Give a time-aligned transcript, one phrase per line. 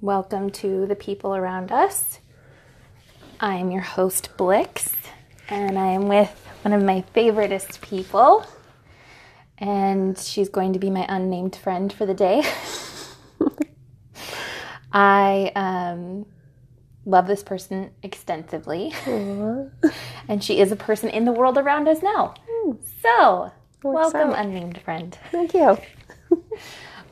[0.00, 2.20] Welcome to the people around us.
[3.38, 4.94] I'm your host, Blix,
[5.48, 6.30] and I am with
[6.62, 8.46] one of my favoriteest people.
[9.58, 12.42] And she's going to be my unnamed friend for the day.
[14.92, 16.24] I um,
[17.04, 18.94] love this person extensively.
[19.06, 22.34] and she is a person in the world around us now.
[23.02, 24.48] So, We're welcome, excited.
[24.48, 25.18] unnamed friend.
[25.30, 25.76] Thank you.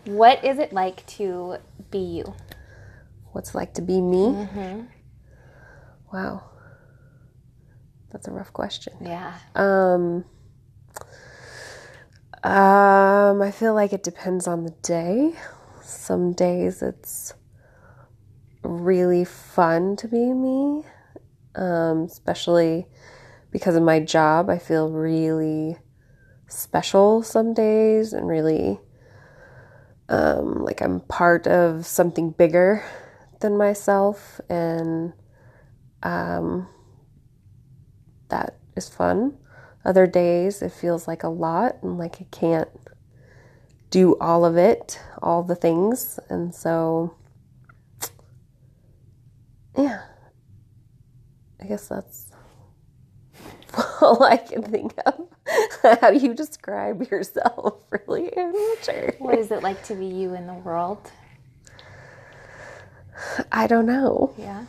[0.05, 1.59] What is it like to
[1.91, 2.35] be you?
[3.39, 4.31] What's it like to be me?
[4.31, 4.81] Mm-hmm.
[6.13, 6.43] Wow.
[8.11, 8.95] That's a rough question.
[9.01, 9.33] Yeah.
[9.55, 10.25] Um,
[12.43, 15.35] um, I feel like it depends on the day.
[15.85, 17.33] Some days it's
[18.65, 20.83] really fun to be me,
[21.55, 22.89] um, especially
[23.53, 24.51] because of my job.
[24.51, 25.79] I feel really
[26.49, 28.81] special some days and really
[30.09, 32.83] um, like I'm part of something bigger
[33.41, 35.13] than myself, and
[36.03, 36.69] um,
[38.29, 39.37] that is fun.
[39.85, 42.69] Other days it feels like a lot and like I can't
[43.91, 46.19] do all of it, all the things.
[46.29, 47.15] And so,
[49.77, 50.03] yeah,
[51.61, 52.27] I guess that's
[54.03, 55.27] all I can think of.
[56.01, 58.37] How do you describe yourself, really?
[58.37, 59.15] I'm not sure.
[59.19, 61.11] What is it like to be you in the world?
[63.51, 64.35] I don't know.
[64.37, 64.67] Yeah.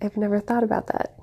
[0.00, 1.16] I've never thought about that.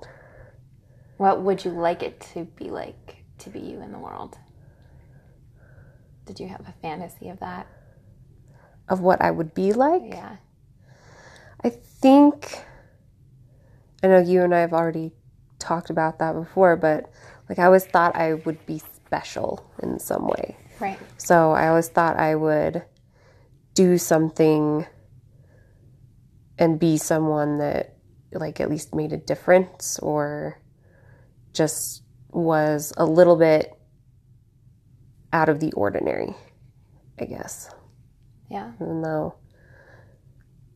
[1.17, 4.37] What would you like it to be like to be you in the world?
[6.25, 7.67] Did you have a fantasy of that?
[8.87, 10.03] Of what I would be like?
[10.05, 10.37] Yeah.
[11.63, 12.63] I think
[14.01, 15.11] I know you and I have already
[15.57, 17.11] talked about that before, but
[17.49, 20.55] like I always thought I would be special in some way.
[20.79, 20.99] Right.
[21.17, 22.83] So I always thought I would
[23.73, 24.85] do something
[26.59, 27.95] and be someone that
[28.33, 30.61] like at least made a difference or
[31.53, 33.73] just was a little bit
[35.33, 36.35] out of the ordinary,
[37.19, 37.71] I guess
[38.49, 38.73] Yeah.
[38.81, 39.35] even though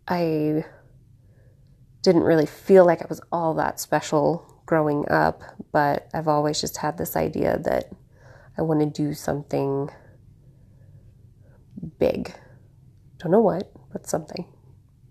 [0.07, 0.65] I
[2.01, 6.77] didn't really feel like I was all that special growing up, but I've always just
[6.77, 7.91] had this idea that
[8.57, 9.89] I want to do something
[11.99, 12.33] big.
[13.19, 14.45] Don't know what, but something.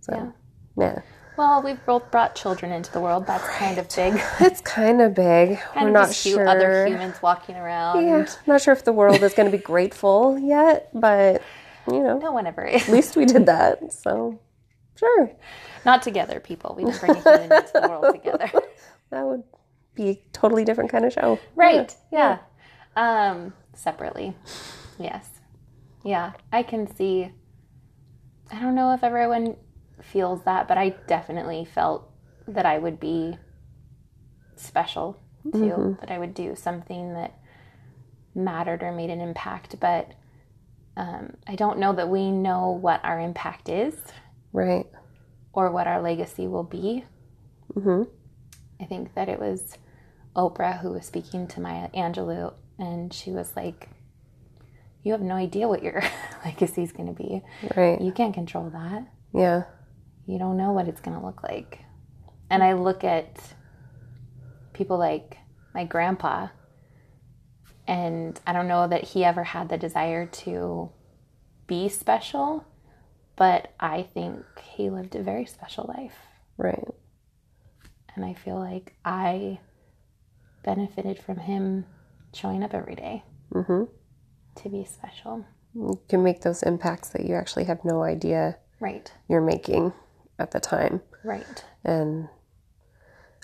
[0.00, 0.31] So, Yeah.
[0.77, 1.00] Yeah.
[1.37, 3.27] Well, we've both brought children into the world.
[3.27, 4.21] That's kind of big.
[4.41, 5.59] It's kind of big.
[5.60, 6.47] kind We're of not just sure.
[6.47, 8.05] other humans walking around.
[8.06, 11.43] Yeah, not sure if the world is going to be grateful yet, but
[11.88, 12.83] you know, No one ever is.
[12.83, 13.93] at least we did that.
[13.93, 14.38] So,
[14.97, 15.31] sure.
[15.87, 16.75] Not together, people.
[16.77, 18.50] We didn't bring a human into the world together.
[19.10, 19.43] That would
[19.94, 21.39] be a totally different kind of show.
[21.54, 21.94] Right.
[22.10, 22.39] Yeah.
[22.97, 24.34] Um, separately.
[24.99, 25.28] Yes.
[26.03, 26.33] Yeah.
[26.50, 27.31] I can see.
[28.50, 29.56] I don't know if everyone
[30.03, 32.09] feels that, but I definitely felt
[32.49, 33.39] that I would be
[34.57, 35.19] special
[35.53, 35.97] too.
[36.01, 37.35] That I would do something that
[38.35, 39.79] mattered or made an impact.
[39.81, 40.13] But
[40.97, 43.95] um, I don't know that we know what our impact is
[44.53, 44.87] Right.
[45.53, 47.05] or what our legacy will be.
[47.75, 48.09] Mhm.
[48.81, 49.79] I think that it was
[50.37, 53.89] Oprah who was speaking to Maya Angelou, and she was like,
[55.03, 56.03] "You have no idea what your
[56.45, 57.43] legacy is going to be.
[57.77, 58.01] Right.
[58.01, 59.07] You can't control that.
[59.34, 59.65] Yeah.
[60.27, 61.84] You don't know what it's going to look like."
[62.50, 63.55] And I look at
[64.72, 65.38] people like
[65.75, 66.49] my grandpa,
[67.87, 70.91] and I don't know that he ever had the desire to
[71.66, 72.65] be special,
[73.37, 76.16] but I think he lived a very special life.
[76.56, 76.89] Right.
[78.15, 79.60] And I feel like I
[80.62, 81.87] benefited from him
[82.34, 83.89] showing up every day Mhm.
[84.56, 85.44] to be special.
[85.75, 89.93] You can make those impacts that you actually have no idea Right, you're making
[90.38, 91.03] at the time.
[91.25, 91.65] right.
[91.84, 92.28] And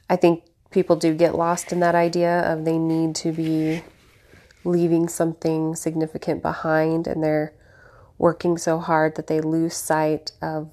[0.09, 3.83] I think people do get lost in that idea of they need to be
[4.65, 7.55] leaving something significant behind and they're
[8.19, 10.73] working so hard that they lose sight of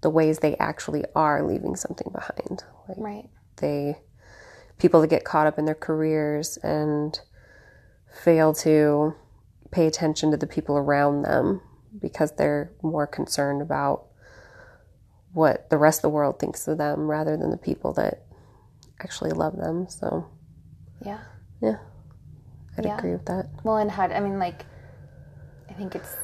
[0.00, 2.64] the ways they actually are leaving something behind.
[2.88, 3.98] Like Right, they
[4.78, 7.18] people that get caught up in their careers and
[8.24, 9.14] fail to
[9.70, 11.62] pay attention to the people around them
[12.00, 14.06] because they're more concerned about
[15.32, 18.22] what the rest of the world thinks of them rather than the people that
[19.00, 19.88] actually love them.
[19.88, 20.26] So,
[21.04, 21.18] yeah.
[21.60, 21.78] yeah,
[22.76, 22.98] I'd Yeah.
[22.98, 23.48] agree with that.
[23.64, 24.64] Well, and how, I mean, like,
[25.68, 26.14] I think it's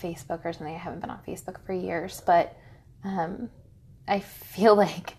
[0.00, 0.74] Facebook or something.
[0.74, 2.56] I haven't been on Facebook for years, but
[3.04, 3.50] um,
[4.06, 5.14] I feel like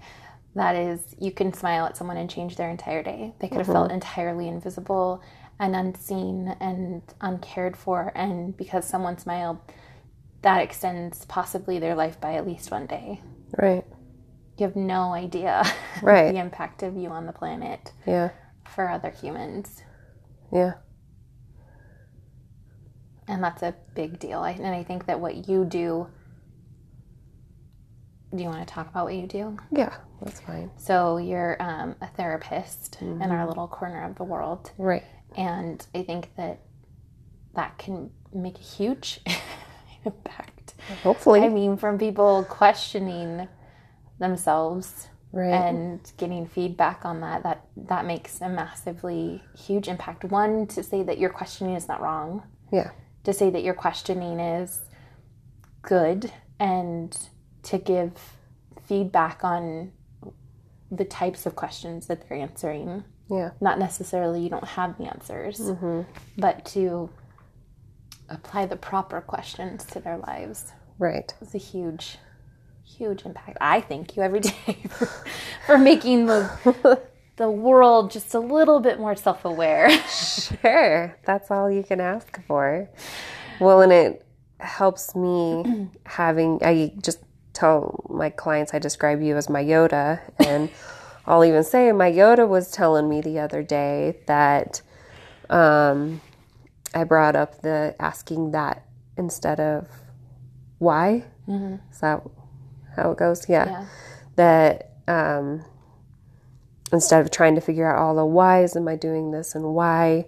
[0.56, 3.34] that is, you can smile at someone and change their entire day.
[3.40, 5.22] They could have felt entirely invisible
[5.60, 8.12] and unseen and uncared for.
[8.16, 9.60] And because someone smiled,
[10.42, 13.22] that extends possibly their life by at least one day.
[13.58, 13.86] Right.
[14.58, 15.64] You have no idea
[16.02, 16.32] Right.
[16.34, 18.30] the impact of you on the planet Yeah.
[18.68, 19.84] for other humans.
[20.52, 20.74] Yeah.
[23.28, 24.40] And that's a big deal.
[24.40, 26.08] I, and I think that what you do.
[28.36, 29.58] Do you want to talk about what you do?
[29.72, 29.96] Yeah.
[30.22, 30.70] That's fine.
[30.78, 33.32] So, you're um, a therapist in Mm-hmm.
[33.32, 34.72] our little corner of the world.
[34.78, 35.04] Right.
[35.36, 36.60] And I think that
[37.56, 39.22] that can make a huge
[40.06, 40.74] impact.
[41.04, 41.42] Hopefully.
[41.42, 43.48] I mean, from people questioning
[44.20, 45.50] themselves right.
[45.50, 50.24] and getting feedback on that, that that makes a massively huge impact.
[50.24, 52.92] One, to say that your questioning is not wrong, yeah.
[53.24, 54.84] to say that your questioning is
[55.82, 57.18] good, and
[57.64, 58.14] to give
[58.86, 59.92] feedback on
[60.92, 63.04] the types of questions that they're answering.
[63.30, 63.52] Yeah.
[63.62, 66.02] Not necessarily you don't have the answers, mm-hmm.
[66.38, 67.10] but to
[68.30, 71.34] apply the proper questions to their lives Right.
[71.42, 72.18] is a huge,
[72.86, 73.58] huge impact.
[73.62, 75.06] I thank you every day for,
[75.66, 77.00] for making the
[77.38, 79.90] the world just a little bit more self aware.
[80.10, 81.16] Sure.
[81.26, 82.90] That's all you can ask for.
[83.60, 84.26] Well, and it
[84.60, 87.20] helps me having, I just
[87.54, 90.20] tell my clients I describe you as my Yoda.
[90.46, 90.70] And
[91.26, 94.82] I'll even say my Yoda was telling me the other day that
[95.50, 96.20] um,
[96.94, 98.86] I brought up the asking that
[99.18, 99.88] instead of
[100.80, 101.26] why.
[101.92, 102.24] Is that
[102.96, 103.48] how it goes?
[103.50, 103.86] Yeah.
[104.36, 105.66] That um,
[106.92, 110.26] instead of trying to figure out all the whys am I doing this and why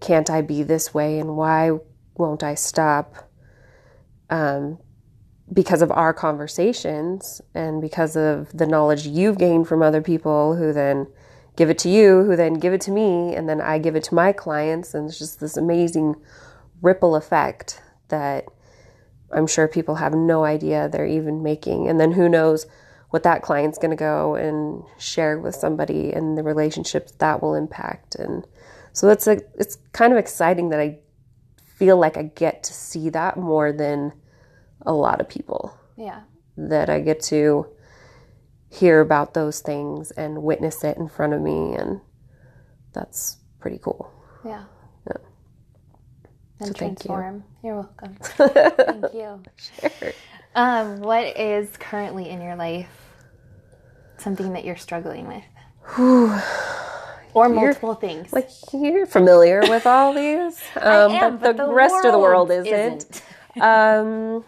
[0.00, 1.78] can't I be this way and why
[2.16, 3.30] won't I stop?
[4.30, 4.78] Um,
[5.52, 10.72] because of our conversations and because of the knowledge you've gained from other people who
[10.72, 11.06] then
[11.56, 14.04] give it to you, who then give it to me, and then I give it
[14.04, 14.94] to my clients.
[14.94, 16.16] And it's just this amazing
[16.82, 18.44] ripple effect that
[19.32, 21.88] I'm sure people have no idea they're even making.
[21.88, 22.66] And then who knows
[23.10, 27.54] what that client's going to go and share with somebody and the relationships that will
[27.54, 28.16] impact.
[28.16, 28.44] And
[28.92, 30.98] so it's a, it's kind of exciting that I
[31.64, 34.12] feel like I get to see that more than
[34.82, 36.20] a lot of people Yeah.
[36.56, 37.66] that I get to
[38.74, 42.00] hear about those things and witness it in front of me and
[42.92, 44.10] that's pretty cool.
[44.44, 44.64] Yeah.
[45.06, 45.16] Yeah.
[46.60, 47.08] And thank you.
[47.08, 47.44] transform.
[47.62, 47.70] You.
[47.70, 48.16] are welcome.
[48.20, 49.42] thank you.
[49.80, 50.12] Sure.
[50.54, 52.88] Um, what is currently in your life
[54.18, 55.44] something that you're struggling with?
[57.34, 58.32] or multiple things.
[58.32, 63.22] Like you're familiar with all these, um, am, but, the, rest of the world isn't.
[63.60, 64.44] Um,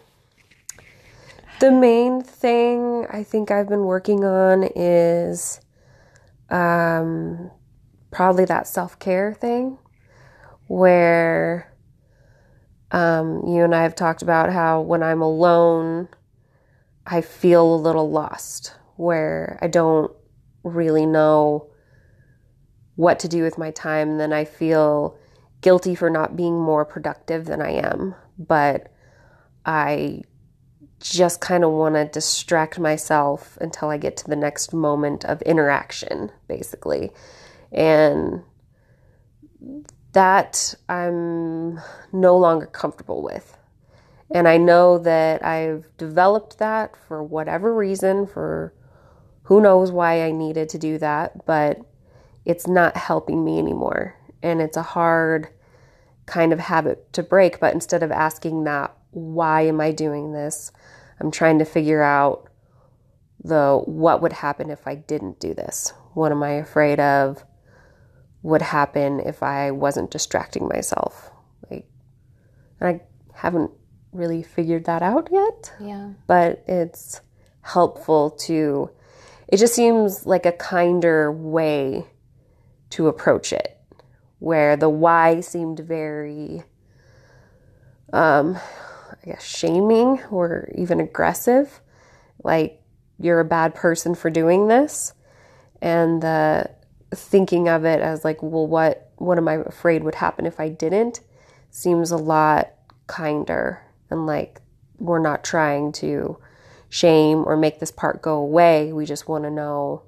[1.61, 5.61] the main thing I think I've been working on is
[6.51, 7.51] um,
[8.11, 9.79] probably that self care thing,
[10.67, 11.75] where
[12.91, 16.09] um, you and I have talked about how when I'm alone,
[17.07, 20.13] I feel a little lost, where I don't
[20.63, 21.71] really know
[22.97, 24.11] what to do with my time.
[24.11, 25.19] And then I feel
[25.61, 28.15] guilty for not being more productive than I am.
[28.39, 28.93] But
[29.65, 30.23] I
[31.01, 35.43] just kind of want to distract myself until I get to the next moment of
[35.43, 37.11] interaction, basically.
[37.73, 38.43] And
[40.13, 41.81] that I'm
[42.13, 43.57] no longer comfortable with.
[44.35, 48.73] And I know that I've developed that for whatever reason, for
[49.45, 51.79] who knows why I needed to do that, but
[52.45, 54.17] it's not helping me anymore.
[54.43, 55.49] And it's a hard
[56.27, 57.61] kind of habit to break.
[57.61, 60.73] But instead of asking that, why am I doing this?
[61.21, 62.49] I'm trying to figure out
[63.43, 65.93] the what would happen if I didn't do this?
[66.15, 67.45] What am I afraid of
[68.43, 71.31] would happen if I wasn't distracting myself?
[71.71, 71.87] Like
[72.81, 73.01] and I
[73.35, 73.71] haven't
[74.13, 76.11] really figured that out yet yeah.
[76.27, 77.21] but it's
[77.61, 78.91] helpful to
[79.49, 82.07] it just seems like a kinder way
[82.91, 83.79] to approach it
[84.39, 86.63] where the why seemed very
[88.13, 88.59] um
[89.27, 91.81] i guess shaming or even aggressive
[92.45, 92.81] like
[93.19, 95.13] you're a bad person for doing this
[95.83, 96.71] and the
[97.15, 100.69] thinking of it as like well what what am i afraid would happen if i
[100.69, 101.21] didn't?
[101.71, 102.71] seems a lot
[103.07, 104.61] kinder and like
[104.99, 106.39] we're not trying to
[106.89, 108.93] shame or make this part go away.
[108.93, 110.03] We just want to know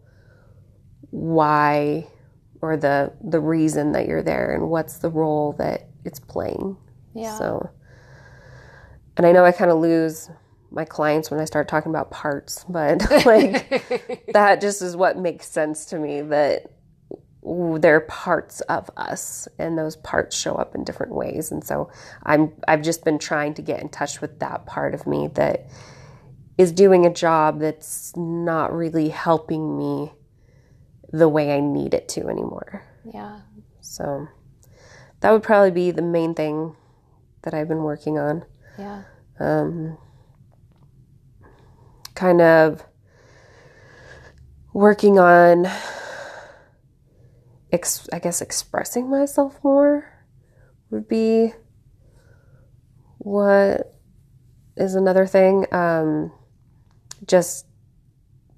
[1.11, 2.07] why
[2.61, 6.77] or the the reason that you're there and what's the role that it's playing.
[7.15, 7.37] Yeah.
[7.37, 7.71] so
[9.19, 10.31] and i know i kind of lose
[10.71, 15.47] my clients when i start talking about parts but like that just is what makes
[15.47, 16.71] sense to me that
[17.79, 21.51] they're parts of us and those parts show up in different ways.
[21.51, 21.91] And so
[22.25, 25.67] i'm i've just been trying to get in touch with that part of me that
[26.57, 30.13] is doing a job that's not really helping me
[31.13, 32.83] the way i need it to anymore.
[33.15, 33.41] Yeah.
[33.81, 34.29] so
[35.21, 36.77] that would probably be the main thing
[37.43, 38.45] that i've been working on
[38.79, 39.03] Yeah.
[39.41, 39.99] um,
[42.15, 42.85] kind of
[44.73, 45.67] working on
[47.73, 50.09] ex- i guess expressing myself more
[50.91, 51.53] would be
[53.19, 53.95] what
[54.77, 56.33] is another thing um,
[57.27, 57.67] just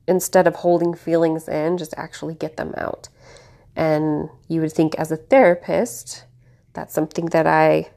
[0.07, 3.09] instead of holding feelings in just actually get them out
[3.77, 6.25] and you would think as a therapist
[6.75, 7.91] that's something that i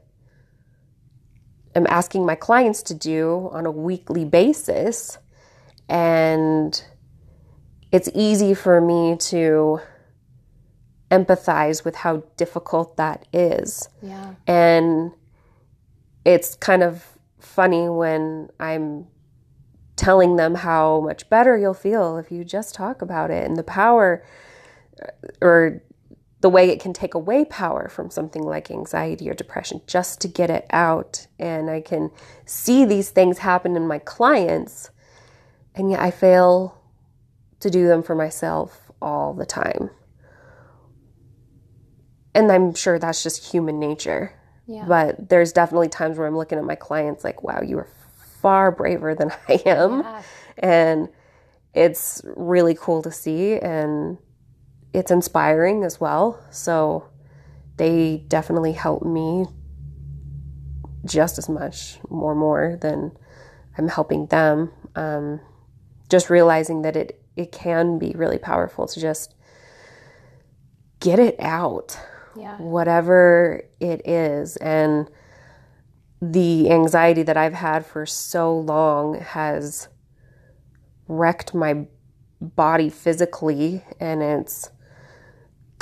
[1.76, 5.18] am asking my clients to do on a weekly basis.
[5.90, 6.84] And
[7.92, 9.80] it's easy for me to
[11.12, 13.88] empathize with how difficult that is.
[14.02, 14.34] Yeah.
[14.48, 15.12] And
[16.26, 17.06] it's kind of
[17.40, 19.08] funny when I'm
[19.96, 23.64] telling them how much better you'll feel if you just talk about it and the
[23.64, 24.26] power
[25.02, 25.08] uh,
[25.42, 25.84] or
[26.44, 30.28] the way it can take away power from something like anxiety or depression just to
[30.28, 31.26] get it out.
[31.40, 32.12] And I can
[32.46, 34.92] see these things happen in my clients,
[35.74, 36.78] and yet I fail
[37.62, 39.90] to do them for myself all the time.
[42.36, 44.38] And I'm sure that's just human nature.
[44.68, 44.84] Yeah.
[44.86, 47.88] But there's definitely times where I'm looking at my clients like, wow, you are
[48.42, 50.02] far braver than I am.
[50.02, 50.24] Yeah.
[50.58, 51.10] And
[51.74, 53.58] it's really cool to see.
[53.60, 54.18] And
[54.94, 56.40] it's inspiring as well.
[56.52, 57.08] So
[57.78, 59.46] they definitely help me
[61.06, 63.12] just as much, more more than
[63.78, 64.72] I'm helping them.
[64.96, 65.40] Um,
[66.10, 69.34] just realizing that it it can be really powerful to just
[71.00, 71.98] get it out,
[72.36, 72.58] Yeah.
[72.58, 75.10] whatever it is, and
[76.22, 79.90] the anxiety that I've had for so long has
[81.08, 81.86] wrecked my
[82.40, 84.70] body physically and it's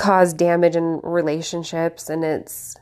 [0.01, 2.75] caused damage in relationships and it's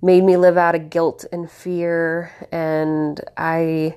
[0.00, 3.96] made me live out of guilt and fear and I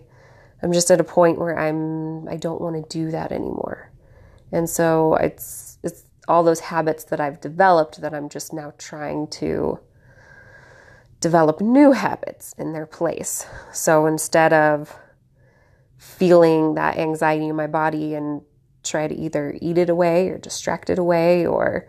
[0.64, 3.92] I'm just at a point where I'm I don't want to do that anymore.
[4.52, 9.28] And so it's it's all those habits that I've developed that I'm just now trying
[9.42, 9.80] to
[11.20, 13.46] develop new habits in their place.
[13.72, 14.96] So instead of
[16.00, 18.42] feeling that anxiety in my body and
[18.84, 21.88] try to either eat it away or distract it away or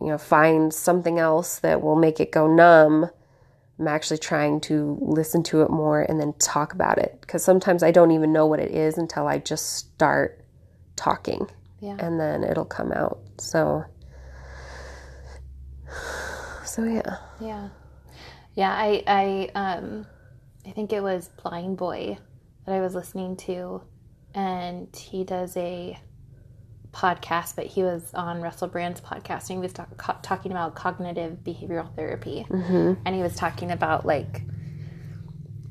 [0.00, 3.08] you know find something else that will make it go numb
[3.78, 7.82] i'm actually trying to listen to it more and then talk about it because sometimes
[7.82, 10.44] i don't even know what it is until i just start
[10.96, 11.46] talking
[11.80, 11.96] Yeah.
[11.98, 13.84] and then it'll come out so
[16.64, 17.68] so yeah Yeah.
[18.54, 20.06] Yeah, I I um
[20.66, 22.18] I think it was Blindboy
[22.66, 23.82] that I was listening to
[24.34, 25.98] and he does a
[26.92, 30.74] podcast, but he was on Russell Brand's podcast and he was talk, co- talking about
[30.74, 32.46] cognitive behavioral therapy.
[32.48, 32.94] Mm-hmm.
[33.04, 34.42] And he was talking about like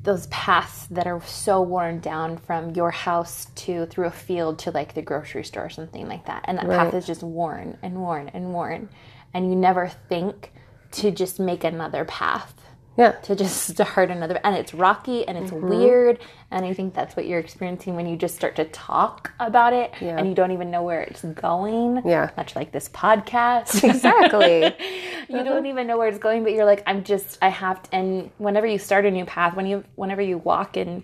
[0.02, 4.70] those paths that are so worn down from your house to through a field to
[4.70, 6.44] like the grocery store or something like that.
[6.46, 8.88] And that path is just worn and worn and worn.
[9.34, 10.52] And you never think
[10.92, 12.54] to just make another path
[12.98, 15.68] yeah to just start another and it's rocky and it's mm-hmm.
[15.68, 16.18] weird
[16.50, 19.94] and i think that's what you're experiencing when you just start to talk about it
[20.00, 20.18] Yeah.
[20.18, 22.30] and you don't even know where it's going Yeah.
[22.36, 24.64] much like this podcast exactly
[25.28, 25.66] you don't uh-huh.
[25.66, 28.66] even know where it's going but you're like i'm just i have to and whenever
[28.66, 31.02] you start a new path when you whenever you walk in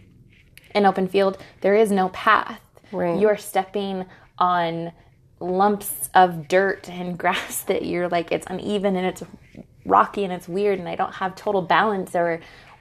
[0.75, 2.61] an open field there is no path
[2.93, 3.19] Right.
[3.19, 4.05] you're stepping
[4.39, 4.93] on
[5.41, 9.23] lumps of dirt and grass that you're like it's uneven and it's
[9.85, 12.41] rocky and it's weird and I don't have total balance or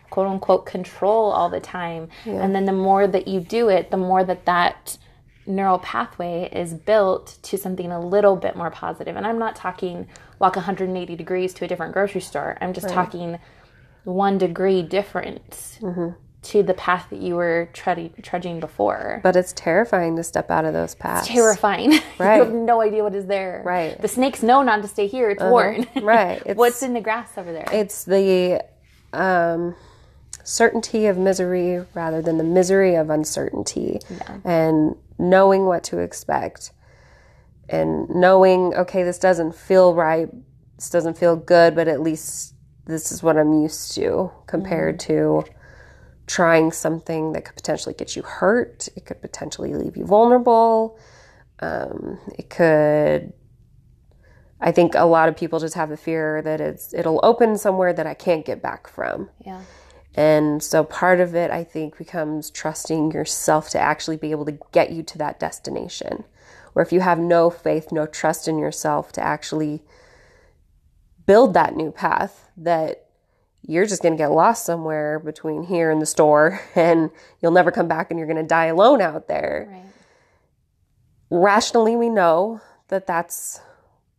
[0.09, 2.09] quote unquote control all the time.
[2.41, 4.97] And then the more that you do it, the more that that
[5.45, 9.15] neural pathway is built to something a little bit more positive.
[9.15, 10.07] And I'm not talking
[10.39, 12.57] walk 180 degrees to a different grocery store.
[12.61, 13.39] I'm just talking
[14.03, 16.09] one degree difference mm-hmm.
[16.43, 20.65] To the path that you were trudging, trudging before but it's terrifying to step out
[20.65, 21.91] of those paths terrifying.
[22.17, 22.37] Right.
[22.37, 23.61] you have no idea what is there.
[23.65, 23.99] Right.
[24.01, 25.29] The snakes know not to stay here.
[25.29, 25.87] It's worn.
[26.01, 27.67] right it's, What's in the grass over there?
[27.71, 28.63] it's the
[29.13, 29.75] um,
[30.43, 33.99] certainty of misery rather than the misery of uncertainty
[34.43, 36.71] and knowing what to expect
[37.69, 40.27] and knowing okay this doesn't feel right
[40.75, 45.43] this doesn't feel good but at least this is what i'm used to compared to
[46.25, 50.97] trying something that could potentially get you hurt it could potentially leave you vulnerable
[51.59, 53.33] um, it could
[54.63, 57.91] I think a lot of people just have the fear that it's it'll open somewhere
[57.91, 59.29] that I can't get back from.
[59.45, 59.61] Yeah.
[60.15, 64.57] And so part of it, I think, becomes trusting yourself to actually be able to
[64.71, 66.23] get you to that destination.
[66.71, 69.83] Where if you have no faith, no trust in yourself to actually
[71.25, 73.02] build that new path, that
[73.65, 77.09] you're just going to get lost somewhere between here and the store and
[77.41, 79.67] you'll never come back and you're going to die alone out there.
[79.71, 79.83] Right.
[81.29, 83.59] Rationally, we know that that's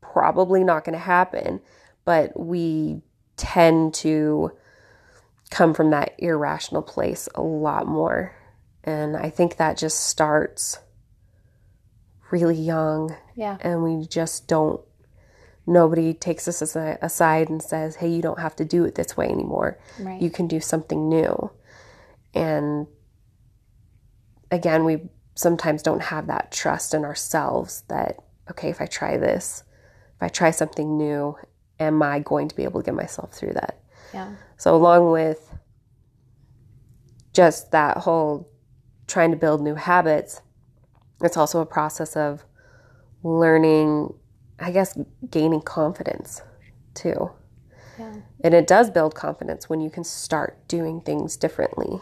[0.00, 1.60] probably not going to happen,
[2.04, 3.02] but we
[3.36, 4.50] tend to
[5.50, 8.34] come from that irrational place a lot more.
[8.82, 10.78] And I think that just starts
[12.30, 13.58] really young Yeah.
[13.60, 14.80] and we just don't
[15.66, 19.28] nobody takes us aside and says hey you don't have to do it this way
[19.28, 20.20] anymore Right.
[20.20, 21.50] you can do something new
[22.34, 22.86] and
[24.50, 28.16] again we sometimes don't have that trust in ourselves that
[28.50, 29.64] okay if i try this
[30.16, 31.36] if i try something new
[31.80, 33.80] am i going to be able to get myself through that
[34.12, 34.34] yeah.
[34.56, 35.50] so along with
[37.32, 38.48] just that whole
[39.06, 40.40] trying to build new habits,
[41.20, 42.44] it's also a process of
[43.22, 44.14] learning,
[44.64, 44.96] I guess,
[45.30, 46.40] gaining confidence
[46.94, 47.30] too.
[47.98, 48.14] Yeah.
[48.42, 52.00] And it does build confidence when you can start doing things differently.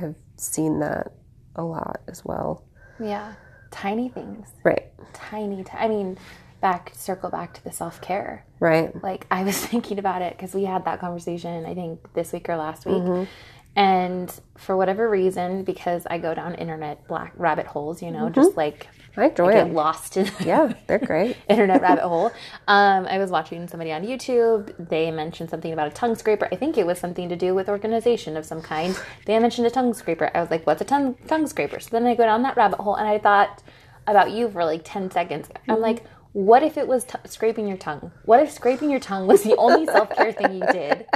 [0.00, 1.12] I've seen that
[1.54, 2.64] a lot as well.
[2.98, 3.34] Yeah.
[3.70, 4.48] Tiny things.
[4.64, 4.90] Right.
[5.12, 5.64] Tiny.
[5.64, 6.16] T- I mean,
[6.62, 8.46] back circle back to the self care.
[8.58, 8.90] Right.
[9.02, 11.66] Like I was thinking about it because we had that conversation.
[11.66, 12.96] I think this week or last week.
[13.02, 13.24] Mm-hmm.
[13.76, 18.34] And for whatever reason, because I go down internet black rabbit holes, you know, Mm-hmm.
[18.40, 19.74] just like I enjoy get them.
[19.74, 21.36] lost in Yeah, they're great.
[21.48, 22.32] internet rabbit hole.
[22.66, 24.74] Um, I was watching somebody on YouTube.
[24.88, 26.48] They mentioned something about a tongue scraper.
[26.50, 28.98] I think it was something to do with organization of some kind.
[29.26, 30.30] They mentioned a tongue scraper.
[30.34, 32.80] I was like, "What's a tongue tongue scraper?" So then I go down that rabbit
[32.80, 33.62] hole, and I thought
[34.06, 35.48] about you for like ten seconds.
[35.68, 38.10] I'm like, what if it was t- scraping your tongue?
[38.24, 41.06] What if scraping your tongue was the only self care thing you did?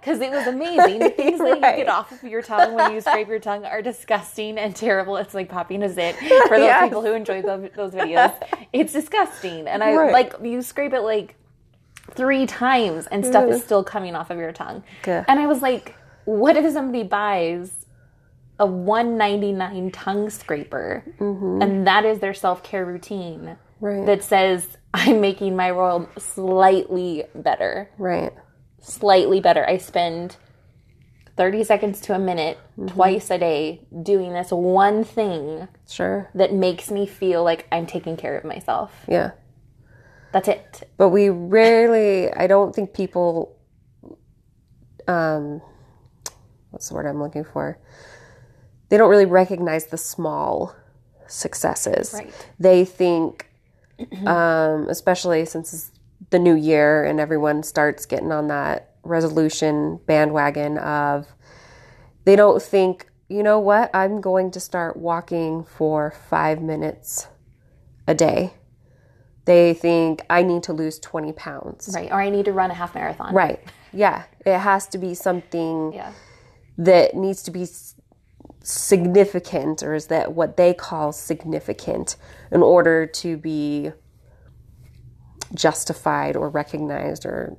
[0.00, 0.98] Because it was amazing.
[1.00, 3.82] The things that you get off of your tongue when you scrape your tongue are
[3.82, 5.16] disgusting and terrible.
[5.16, 6.84] It's like popping a zit for those Yes.
[6.84, 8.34] people who enjoy those, those videos.
[8.72, 9.66] It's disgusting.
[9.68, 10.12] And I Right.
[10.12, 11.36] like you scrape it like
[12.12, 14.82] three times and stuff is still coming off of your tongue.
[15.02, 15.24] Gah.
[15.28, 17.72] And I was like, what if somebody buys
[18.58, 21.62] a 199 tongue scraper mm-hmm.
[21.62, 24.04] and that is their self-care routine Right.
[24.04, 28.32] that says I'm making my world slightly better right.
[28.80, 29.68] Slightly better.
[29.68, 30.36] I spend
[31.36, 36.28] 30 seconds to a minute twice a day doing this one thing Sure.
[36.34, 38.92] that makes me feel like I'm taking care of myself.
[39.08, 39.30] Yeah.
[40.32, 40.88] That's it.
[40.96, 43.56] but we rarely i don't think people
[45.08, 45.60] um
[46.70, 47.78] what's the word i'm looking for
[48.88, 50.72] they don't really recognize the small
[51.26, 52.32] successes Right.
[52.60, 53.50] they think
[54.26, 55.89] um especially since it's
[56.30, 61.26] the new year and everyone starts getting on that resolution bandwagon of
[62.24, 67.26] they don't think you know what i'm going to start walking for five minutes
[68.06, 68.52] a day
[69.46, 71.90] they think I need to lose 20 pounds.
[71.92, 72.10] Right.
[72.12, 73.34] Or I need to run a half marathon.
[73.34, 73.58] Right.
[73.92, 74.24] Yeah.
[74.46, 76.12] It has to be something Yeah.
[76.78, 77.66] that needs to be
[78.62, 82.16] significant, or is that what they call significant,
[82.52, 83.92] in order to be
[85.54, 87.56] justified or recognized or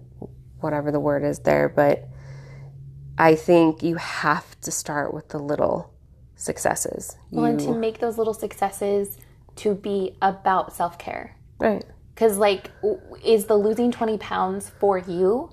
[0.59, 1.69] whatever the word is there.
[1.69, 2.07] But
[3.17, 5.93] I think you have to start with the little
[6.35, 7.17] successes.
[7.29, 9.17] Well, and to make those little successes
[9.57, 11.35] to be about self care.
[11.59, 11.83] right.
[12.13, 12.69] Because, like,
[13.25, 15.49] is the losing 20 pounds for you?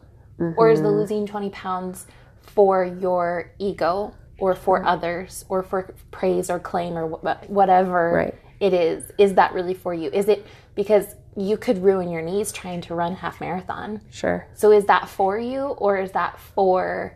[0.57, 0.99] Or is the mm-hmm.
[0.99, 2.07] losing 20 pounds
[2.43, 4.89] for your ego or for mm-hmm.
[4.89, 8.35] others or for praise or claim or wh- whatever Right.
[8.61, 9.11] it is?
[9.19, 10.11] Is that really for you?
[10.13, 14.01] Is it because you could ruin your knees trying to run half marathon?
[14.11, 14.47] Sure.
[14.55, 17.15] So is that for you or is that for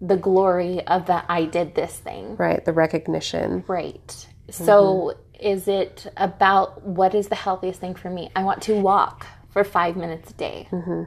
[0.00, 2.36] the glory of that I did this thing?
[2.36, 2.64] Right.
[2.64, 3.64] The recognition.
[3.68, 4.06] Right.
[4.06, 4.64] Mm-hmm.
[4.64, 8.30] So is it about what is the healthiest thing for me?
[8.34, 10.68] I want to walk for five minutes a day.
[10.70, 11.04] Mm-hmm.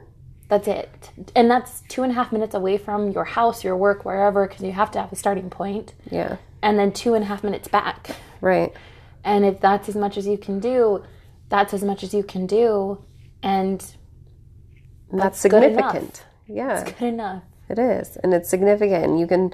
[0.48, 1.12] That's it.
[1.36, 4.64] And that's two and a half minutes away from your house, your work, wherever, because
[4.64, 5.94] you have to have a starting point.
[6.10, 6.38] Yeah.
[6.62, 8.16] And then two and a half minutes back.
[8.42, 8.74] Right.
[9.24, 11.04] And if that's as much as you can do,
[11.50, 13.04] that's as much as you can do.
[13.44, 13.94] And that's,
[15.14, 15.36] enough.
[15.36, 16.26] significant.
[16.48, 16.84] Yeah.
[16.84, 17.44] good enough.
[17.70, 19.04] It is, and it's significant.
[19.06, 19.54] And you can,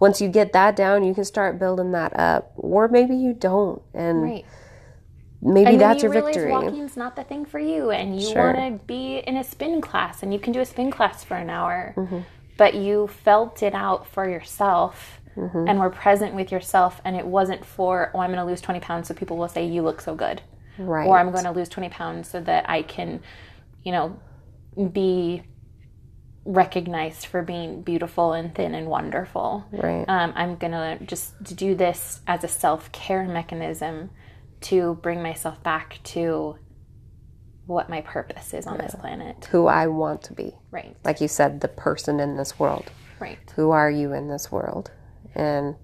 [0.00, 3.80] once you get that down, you can start building that up, or maybe you don't,
[3.94, 4.44] and Right.
[5.40, 6.52] maybe and that's then your you realize victory.
[6.52, 8.52] walking's not the thing for you and you Sure.
[8.54, 11.36] want to be in a spin class and you can do a spin class for
[11.36, 12.18] an hour Mm-hmm.
[12.56, 15.66] but you felt it out for yourself Mm-hmm.
[15.66, 18.80] and were present with yourself and it wasn't for oh i'm going to lose 20
[18.80, 20.42] pounds so people will say you look so good
[20.78, 21.06] Right.
[21.06, 23.20] or i'm going to lose 20 pounds so that i can
[23.82, 24.18] you know,
[24.92, 25.42] be
[26.44, 29.64] recognized for being beautiful and thin and wonderful.
[29.70, 30.04] Right.
[30.08, 34.10] Um, I'm gonna just do this as a self care mechanism
[34.62, 36.56] to bring myself back to
[37.66, 39.44] what my purpose is on this planet.
[39.50, 40.52] Who I want to be.
[40.70, 40.96] Right.
[41.04, 42.90] Like you said, the person in this world.
[43.20, 43.38] Right.
[43.54, 44.90] Who are you in this world?
[45.34, 45.76] And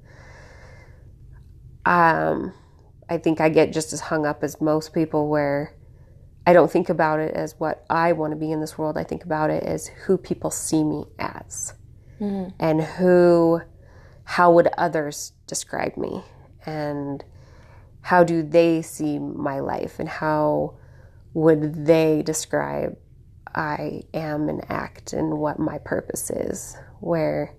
[1.85, 2.53] um,
[3.09, 5.75] I think I get just as hung up as most people where
[6.47, 8.97] I don't think about it as what I want to be in this world.
[8.97, 11.75] I think about it as who people see me as.
[12.21, 12.51] Mm-hmm.
[12.59, 13.61] And who,
[14.25, 16.23] how would others describe me?
[16.65, 17.25] And
[18.01, 19.99] how do they see my life?
[19.99, 20.75] And how
[21.35, 22.97] would they describe
[23.55, 26.77] I am and act and what my purpose is?
[27.01, 27.55] Where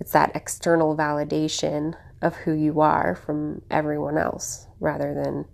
[0.00, 1.94] it's that external validation
[2.26, 5.44] of who you are from everyone else rather than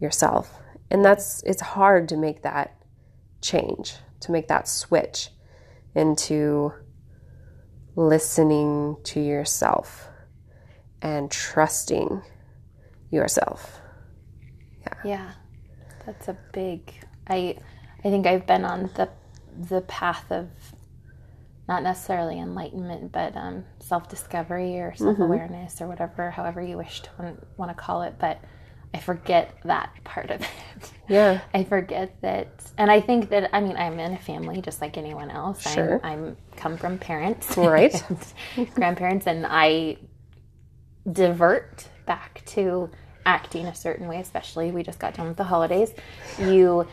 [0.00, 0.60] yourself.
[0.90, 2.76] And that's it's hard to make that
[3.42, 5.30] change, to make that switch
[5.94, 6.72] into
[7.96, 10.08] listening to yourself
[11.02, 12.22] and trusting
[13.10, 13.80] yourself.
[14.80, 15.30] Yeah, Yeah.
[16.06, 16.92] that's a big.
[17.26, 17.56] I
[18.04, 19.08] I think I've been on the
[19.70, 20.48] the path of
[21.68, 27.00] not necessarily enlightenment, but um, self discovery or self awareness or whatever, however you wish
[27.02, 28.14] to want, want to call it.
[28.18, 28.40] But
[28.94, 30.92] I forget that part of it.
[31.08, 31.40] Yeah.
[31.54, 34.96] I forget that, and I think that I mean I'm in a family just like
[34.96, 35.60] anyone else.
[35.70, 36.00] Sure.
[36.02, 38.02] I'm, I'm come from parents, Right.
[38.56, 39.98] and grandparents, and I
[41.10, 42.90] divert back to
[43.26, 44.20] acting a certain way.
[44.20, 45.92] Especially we just got done with the holidays.
[46.40, 46.86] You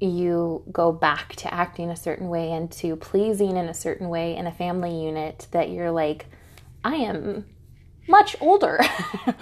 [0.00, 4.36] you go back to acting a certain way and to pleasing in a certain way
[4.36, 6.26] in a family unit that you're like,
[6.84, 7.46] I am
[8.08, 8.80] much older.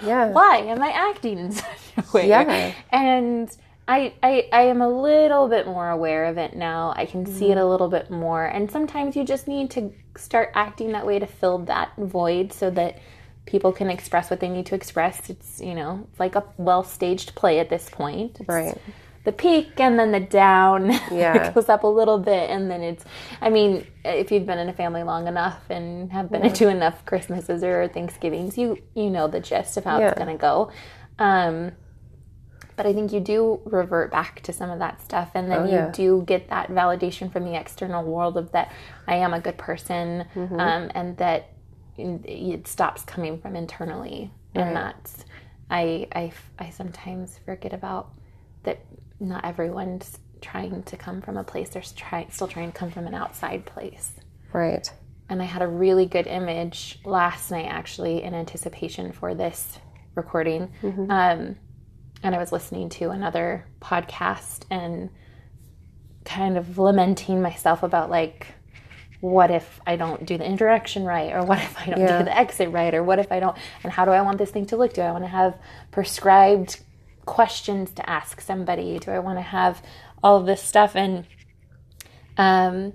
[0.03, 0.29] Yeah.
[0.31, 2.27] Why am I acting in such a way?
[2.27, 2.73] Yeah.
[2.91, 3.55] And
[3.87, 6.93] I, I I am a little bit more aware of it now.
[6.95, 7.69] I can see it a mm-hmm.
[7.69, 8.45] little bit more.
[8.45, 12.69] And sometimes you just need to start acting that way to fill that void so
[12.71, 12.99] that
[13.45, 15.29] people can express what they need to express.
[15.29, 18.39] It's, you know, like a well staged play at this point.
[18.39, 18.77] It's Right.
[19.25, 20.91] The peak and then the down.
[21.11, 21.47] Yeah.
[21.49, 23.03] it goes up a little bit and then it's
[23.41, 27.05] I mean, if you've been in a family long enough and have been to enough
[27.05, 30.09] Christmases or Thanksgivings, you you know the gist of how Yeah.
[30.09, 30.71] it's gonna go.
[31.19, 31.71] Um
[32.77, 35.65] but I think you do revert back to some of that stuff, and then Oh,
[35.65, 35.91] you yeah.
[35.91, 38.69] do get that validation from the external world of that
[39.07, 40.59] I am a good person, Mm-hmm.
[40.59, 41.51] um, and that
[41.97, 45.23] it stops coming from internally, and that's
[45.69, 48.09] I, I I sometimes forget about.
[49.19, 53.07] Not everyone's trying to come from a place; they're trying still trying to come from
[53.07, 54.13] an outside place
[54.53, 54.91] Right.
[55.29, 59.79] and I had a really good image last night actually in anticipation for this
[60.15, 60.71] recording.
[60.83, 61.55] Um,
[62.23, 65.09] and I was listening to another podcast and
[66.25, 68.47] kind of lamenting myself about like,
[69.21, 72.19] what if I don't do the introduction right, or what if I don't Yeah.
[72.19, 74.51] do the exit right, or what if I don't, and how do I want this
[74.51, 74.93] thing to look?
[74.93, 75.57] Do I want to have
[75.91, 76.81] prescribed
[77.25, 78.99] questions to ask somebody?
[78.99, 79.81] Do I want to have
[80.23, 80.95] all of this stuff?
[80.95, 81.25] And
[82.37, 82.93] um,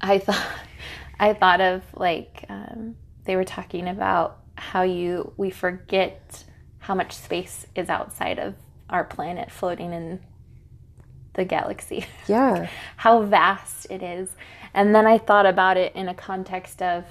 [0.00, 0.46] I thought
[1.20, 6.44] I thought of like um, they were talking about how you we forget
[6.78, 8.54] how much space is outside of
[8.88, 10.20] our planet floating in
[11.34, 12.68] the galaxy Yeah.
[12.96, 14.28] how vast it is
[14.74, 17.04] and then i thought about it in a context of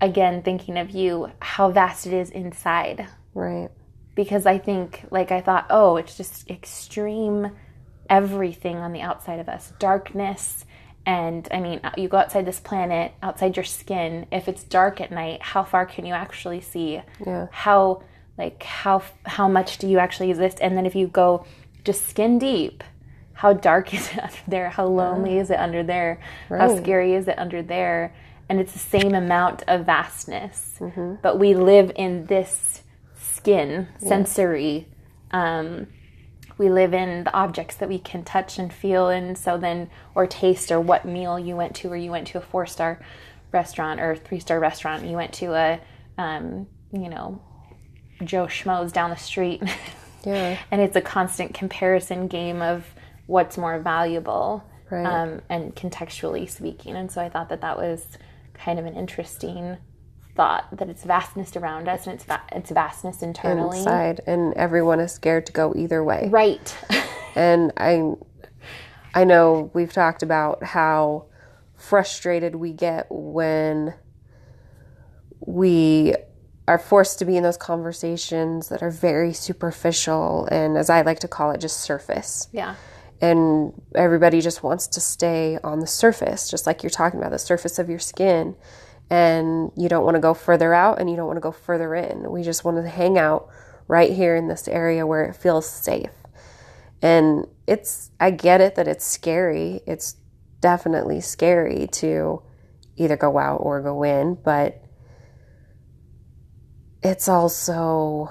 [0.00, 3.68] again thinking of you how vast it is inside Right.
[4.20, 7.52] Because I think, like, I thought, oh, it's just extreme
[8.10, 10.66] everything on the outside of us darkness.
[11.06, 14.26] And I mean, you go outside this planet, outside your skin.
[14.30, 17.00] If it's dark at night, how far can you actually see?
[17.26, 17.46] Yeah.
[17.50, 18.02] How,
[18.36, 20.58] like, how how much do you actually exist?
[20.60, 21.46] And then if you go
[21.82, 22.84] just skin deep,
[23.32, 24.68] how dark is it under there?
[24.68, 26.20] How lonely is it under there?
[26.50, 28.14] How scary is it under there?
[28.50, 31.14] And it's the same amount of vastness, mm-hmm.
[31.22, 32.79] but we live in this
[33.40, 34.86] skin, sensory.
[35.30, 35.86] Um,
[36.58, 40.26] we live in the objects that we can touch and feel, and so then, or
[40.26, 43.00] taste, or what meal you went to, or you went to a four star
[43.52, 45.80] restaurant or three star restaurant, you went to a,
[46.18, 47.40] um, you know,
[48.22, 49.62] Joe Schmo's down the street.
[50.22, 50.58] Yeah.
[50.70, 52.84] and it's a constant comparison game of
[53.26, 55.06] what's more valuable Right.
[55.06, 56.94] um, and contextually speaking.
[56.94, 58.04] And so I thought that that was
[58.52, 59.78] kind of an interesting
[60.36, 63.78] thought that it's vastness around us and it's va- it's vastness internally.
[63.78, 66.28] Inside, and everyone is scared to go either way.
[66.30, 66.76] Right.
[67.36, 68.14] And I,
[69.14, 71.26] I know we've talked about how
[71.76, 73.94] frustrated we get when
[75.46, 76.14] we
[76.66, 81.20] are forced to be in those conversations that are very superficial and, as I like
[81.20, 82.48] to call it, just surface.
[82.52, 82.74] yeah.
[83.20, 87.38] and everybody just wants to stay on the surface, just like you're talking about the
[87.38, 88.56] surface of your skin.
[89.10, 91.94] And you don't want to go further out and you don't want to go further
[91.96, 92.30] in.
[92.30, 93.48] We just want to hang out
[93.88, 96.10] right here in this area where it feels safe.
[97.02, 99.80] And it's, I get it that it's scary.
[99.86, 100.14] It's
[100.60, 102.42] definitely scary to
[102.96, 104.80] either go out or go in, but
[107.02, 108.30] it's also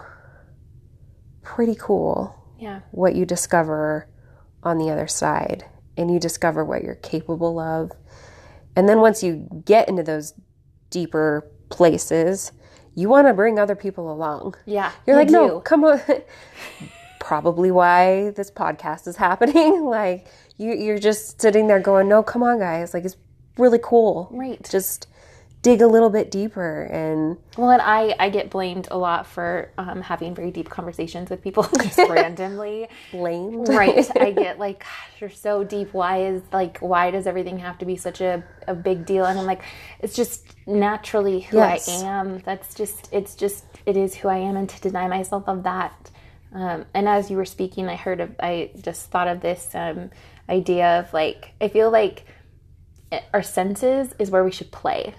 [1.42, 2.82] pretty cool Yeah.
[2.92, 4.08] what you discover
[4.64, 5.66] on the other side
[5.98, 7.92] and you discover what you're capable of.
[8.76, 10.34] And then once you get into those
[10.90, 12.52] deeper places,
[12.96, 14.56] you want to bring other people along.
[14.66, 14.92] Yeah.
[15.08, 16.02] You're you like, no, come on.
[17.20, 19.84] Probably why this podcast is happening.
[19.86, 22.94] like you, you're just sitting there going, no, come on, guys.
[22.94, 23.18] Like it's
[23.58, 24.30] really cool.
[24.32, 24.62] Right.
[24.70, 25.08] Just
[25.62, 29.72] dig a little bit deeper and Well, and I, I get blamed a lot for
[29.78, 32.88] um, having very deep conversations with people just randomly.
[33.12, 33.68] blamed.
[33.68, 34.10] right.
[34.18, 35.94] I get like, gosh, you're so deep.
[35.94, 39.26] Why is like, why does everything have to be such a, a big deal?
[39.26, 39.64] And I'm like,
[40.00, 41.90] it's just naturally who Yes.
[41.90, 42.40] I am.
[42.40, 44.56] That's just, it's just, it is who I am.
[44.56, 46.10] And to deny myself of that.
[46.54, 50.10] Um, and as you were speaking, I heard of, I just thought of this um,
[50.48, 52.24] idea of like, I feel like
[53.34, 55.14] our senses is where we should play.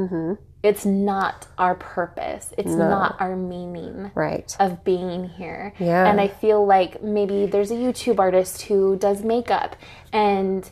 [0.00, 0.32] Mm-hmm.
[0.62, 2.52] It's not our purpose.
[2.58, 4.54] It's not our meaning Right.
[4.60, 5.72] of being here.
[5.78, 6.06] Yeah.
[6.10, 9.76] And I feel like maybe there's a YouTube artist who does makeup
[10.12, 10.68] and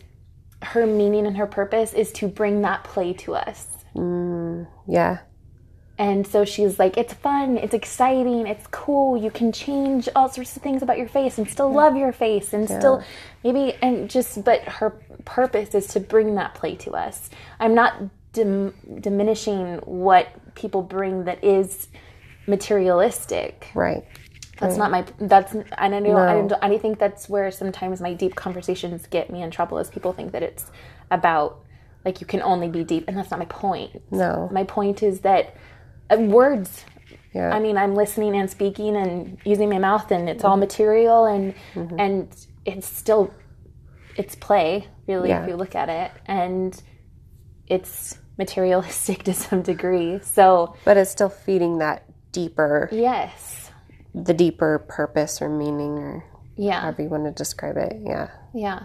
[0.62, 3.66] her meaning and her purpose is to bring that play to us.
[3.94, 5.18] Mm, yeah.
[5.96, 9.16] And so she's like, it's fun, it's exciting, it's cool.
[9.16, 12.52] You can change all sorts of things about your face and still love your face
[12.52, 13.02] and still
[13.42, 14.90] maybe, and just, but her
[15.24, 17.30] purpose is to bring that play to us.
[17.58, 18.00] I'm not
[18.32, 21.88] dim- diminishing what people bring that is
[22.46, 23.68] materialistic.
[23.74, 24.04] Right.
[24.60, 25.04] That's not my.
[25.20, 26.16] That's and I know.
[26.16, 26.48] I, No.
[26.48, 29.78] don't, I think that's where sometimes my deep conversations get me in trouble.
[29.78, 30.72] Is people think that it's
[31.12, 31.60] about
[32.04, 34.02] like you can only be deep, and that's not my point.
[34.10, 34.48] No.
[34.50, 35.54] My point is that
[36.10, 36.84] uh, words.
[37.32, 37.50] Yeah.
[37.54, 41.54] I mean, I'm listening and speaking and using my mouth, and it's all material, and
[41.74, 42.00] Mm-hmm.
[42.00, 43.32] and it's still
[44.16, 45.42] it's play, really, Yeah.
[45.44, 46.82] if you look at it, and
[47.68, 50.20] it's materialistic to some degree.
[50.22, 53.70] So But it's still feeding that deeper, yes,
[54.14, 56.24] the deeper purpose or meaning or
[56.56, 56.80] yeah.
[56.80, 57.96] however you want to describe it.
[58.04, 58.28] Yeah.
[58.54, 58.84] Yeah.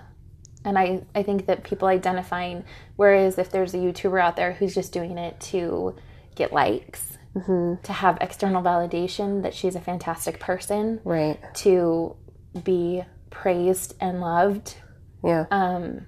[0.65, 2.63] And I, I think that people identifying,
[2.95, 5.95] whereas if there's a YouTuber out there who's just doing it to
[6.35, 11.39] get likes, to have external validation that she's a fantastic person, Right.
[11.55, 12.15] to
[12.63, 14.75] be praised and loved,
[15.23, 15.45] Yeah.
[15.51, 16.05] um,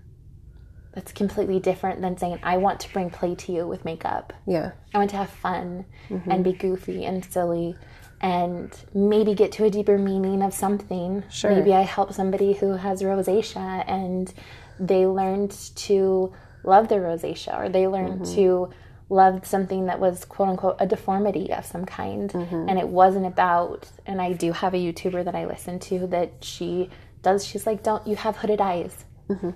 [0.95, 4.34] that's completely different than saying, I want to bring play to you with makeup.
[4.47, 4.71] yeah.
[4.93, 6.31] I want to have fun mm-hmm.
[6.31, 7.75] and be goofy and silly
[8.21, 11.23] and maybe get to a deeper meaning of something.
[11.29, 11.51] Sure.
[11.51, 14.34] Maybe I help somebody who has rosacea and
[14.79, 18.36] they learned to love their rosacea or they learned mm-hmm.
[18.36, 18.69] to
[19.10, 22.31] love something that was quote unquote a deformity of some kind.
[22.31, 22.69] Mm-hmm.
[22.69, 26.31] And it wasn't about, and I do have a YouTuber that I listen to that
[26.41, 26.89] she
[27.21, 29.03] does, she's like, don't, you have hooded eyes.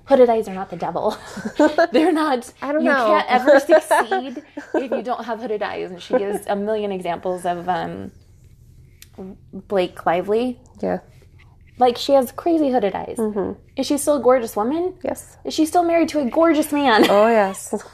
[0.06, 1.16] Hooded eyes are not the devil.
[1.92, 2.52] They're not.
[2.62, 3.06] I don't you know.
[3.08, 5.92] You can't ever succeed if you don't have hooded eyes.
[5.92, 8.12] And she gives a million examples of um,
[9.54, 10.60] Blake Lively.
[10.82, 11.00] Yeah.
[11.78, 13.18] Like she has crazy hooded eyes.
[13.18, 13.60] Mm-hmm.
[13.78, 14.96] Is she still a gorgeous woman?
[15.04, 15.38] Yes.
[15.46, 17.06] Is she still married to a gorgeous man?
[17.10, 17.74] Oh, yes.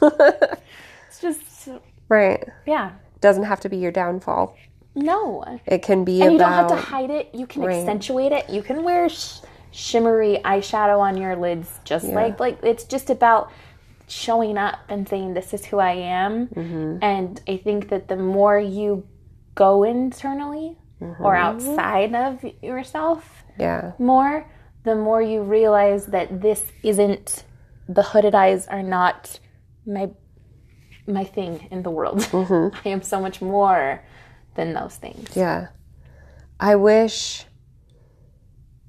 [1.08, 1.68] It's just
[2.10, 2.44] right.
[2.66, 2.92] yeah.
[3.22, 4.54] Doesn't have to be your downfall.
[4.94, 5.44] No.
[5.66, 7.30] It can be And you don't have to hide it.
[7.34, 7.76] You can Right.
[7.78, 8.50] accentuate it.
[8.50, 9.38] You can wear sh-
[9.76, 13.52] shimmery eyeshadow on your lids, just like like it's just about
[14.08, 16.48] showing up and saying this is who I am.
[16.48, 16.98] Mm-hmm.
[17.02, 19.06] And I think that the more you
[19.54, 21.22] go internally Mm-hmm.
[21.26, 23.92] or outside of yourself yeah.
[23.98, 24.50] more,
[24.84, 27.44] the more you realize that this isn't
[27.86, 29.38] the hooded eyes are not
[29.84, 30.08] my
[31.06, 32.20] my thing in the world.
[32.20, 32.76] Mm-hmm.
[32.88, 34.02] I am so much more
[34.54, 35.36] than those things.
[35.36, 35.68] Yeah.
[36.58, 37.44] I wish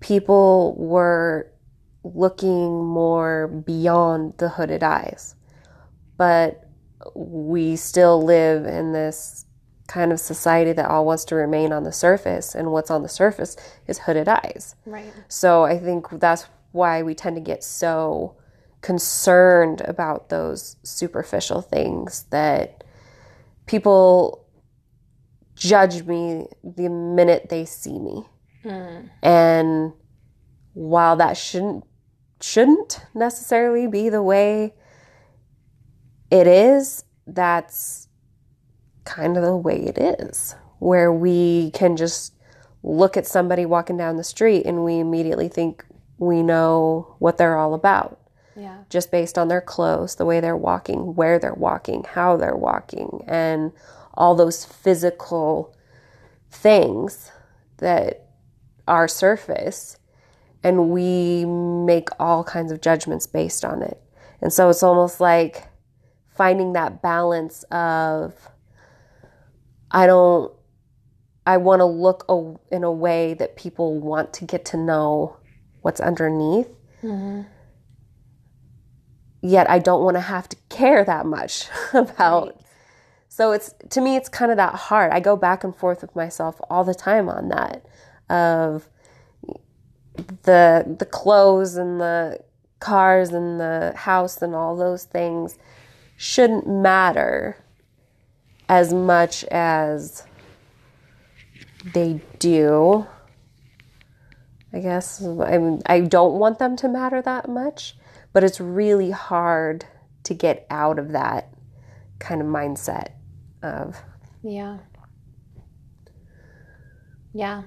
[0.07, 1.51] people were
[2.03, 5.35] looking more beyond the hooded eyes.
[6.15, 6.63] But
[7.13, 9.45] we still live in this
[9.87, 13.09] kind of society that all wants to remain on the surface, and what's on the
[13.09, 14.75] surface is hooded eyes.
[14.85, 15.13] Right.
[15.27, 18.35] So I think that's why we tend to get so
[18.81, 22.83] concerned about those superficial things that
[23.65, 24.45] people
[25.55, 28.25] judge me the minute they see me.
[29.23, 29.93] And
[30.73, 31.83] while that shouldn't
[32.39, 34.73] shouldn't necessarily be the way
[36.29, 38.07] it is, that's
[39.05, 40.55] kind of the way it is.
[40.79, 42.33] Where we can just
[42.83, 45.83] look at somebody walking down the street and we immediately think
[46.19, 48.19] we know what they're all about
[48.55, 48.77] Yeah.
[48.89, 53.23] just based on their clothes, the way they're walking, where they're walking, how they're walking,
[53.27, 53.71] and
[54.13, 55.73] all those physical
[56.49, 57.31] things
[57.77, 58.26] that
[58.87, 59.97] are surface.
[60.63, 64.01] And we make all kinds of judgments based on it.
[64.41, 65.67] And so it's almost like
[66.35, 68.33] finding that balance of,
[69.91, 70.51] I don't,
[71.45, 75.37] I want to look a, in a way that people want to get to know
[75.81, 76.67] what's underneath
[77.01, 77.41] mm-hmm.
[79.41, 82.59] yet I don't want to have to care that much about.
[83.29, 85.11] So it's to me it's kind of that hard.
[85.11, 87.85] I go back and forth with myself all the time on that
[88.29, 88.89] of
[90.43, 92.39] the the clothes and the
[92.79, 95.57] cars and the house and all those things
[96.15, 97.57] shouldn't matter
[98.69, 100.23] as much as
[101.93, 103.07] they do.
[104.73, 107.95] I guess I mean, I don't want them to matter that much,
[108.33, 109.85] but it's really hard
[110.23, 111.53] to get out of that
[112.19, 113.11] kind of mindset
[113.63, 114.01] of
[114.43, 114.79] Yeah.
[117.33, 117.63] Yeah.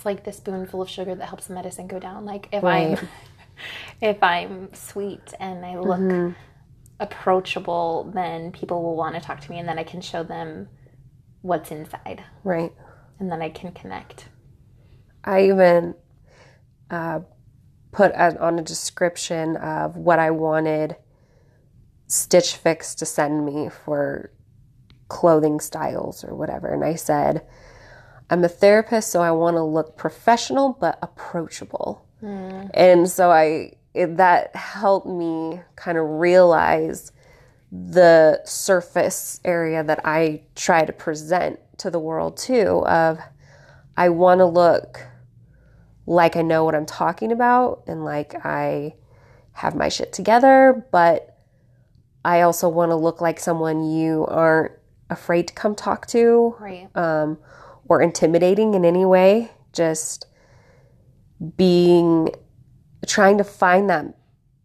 [0.00, 2.24] It's like the spoonful of sugar that helps the medicine go down.
[2.24, 2.98] Like if Right.
[2.98, 3.08] I'm
[4.00, 6.34] if I'm sweet and I look
[6.98, 10.70] approachable, then people will want to talk to me and then I can show them
[11.42, 12.72] what's inside right.
[13.18, 14.30] and then I can connect.
[15.22, 15.94] I even
[16.90, 17.20] uh,
[17.92, 20.96] put a, on a description of what I wanted
[22.06, 24.32] Stitch Fix to send me for
[25.08, 26.68] clothing styles or whatever.
[26.68, 27.46] And I said,
[28.30, 32.06] I'm a therapist, so I want to look professional but approachable.
[32.74, 37.10] And so I it, that helped me kind of realize
[37.72, 43.18] the surface area that I try to present to the world too of
[43.96, 45.06] I want to look
[46.06, 48.94] like I know what I'm talking about and like I
[49.52, 51.36] have my shit together, but
[52.24, 54.72] I also want to look like someone you aren't
[55.08, 56.88] afraid to come talk to Right.
[56.96, 57.38] um,
[57.90, 59.50] or intimidating in any way.
[59.72, 60.26] Just
[61.56, 62.30] being,
[63.06, 64.06] trying to find that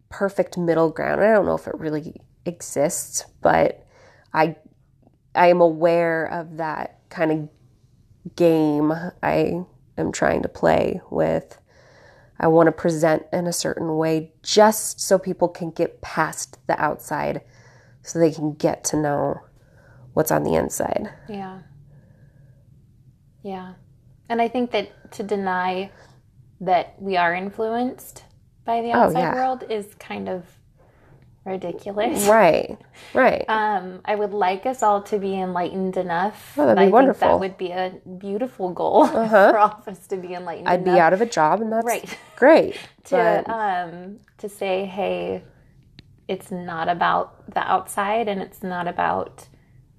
[0.08, 1.20] perfect middle ground.
[1.20, 3.84] I don't know if it really exists, but
[4.32, 4.56] I,
[5.34, 9.64] I am aware of that kind of game I
[9.98, 11.58] am trying to play with.
[12.38, 16.80] I want to present in a certain way just so people can get past the
[16.80, 17.42] outside
[18.02, 19.40] so they can get to know
[20.12, 21.12] what's on the inside.
[21.28, 21.62] Yeah.
[23.46, 23.74] Yeah.
[24.28, 25.90] And I think that to deny
[26.60, 28.24] that we are influenced
[28.64, 29.34] by the outside Oh, yeah.
[29.34, 30.44] world is kind of
[31.44, 32.26] ridiculous.
[32.38, 32.76] Right,
[33.14, 33.44] right.
[33.48, 36.54] Um, I would like us all to be enlightened enough.
[36.58, 37.28] Oh, that'd be I think wonderful.
[37.28, 39.50] that would be a beautiful goal Uh-huh.
[39.52, 41.86] for all of us to be enlightened I'd be out of a job, and that's
[41.86, 42.18] Right.
[42.36, 42.74] great.
[43.04, 45.44] to But um, to say, hey,
[46.26, 49.46] it's not about the outside and it's not about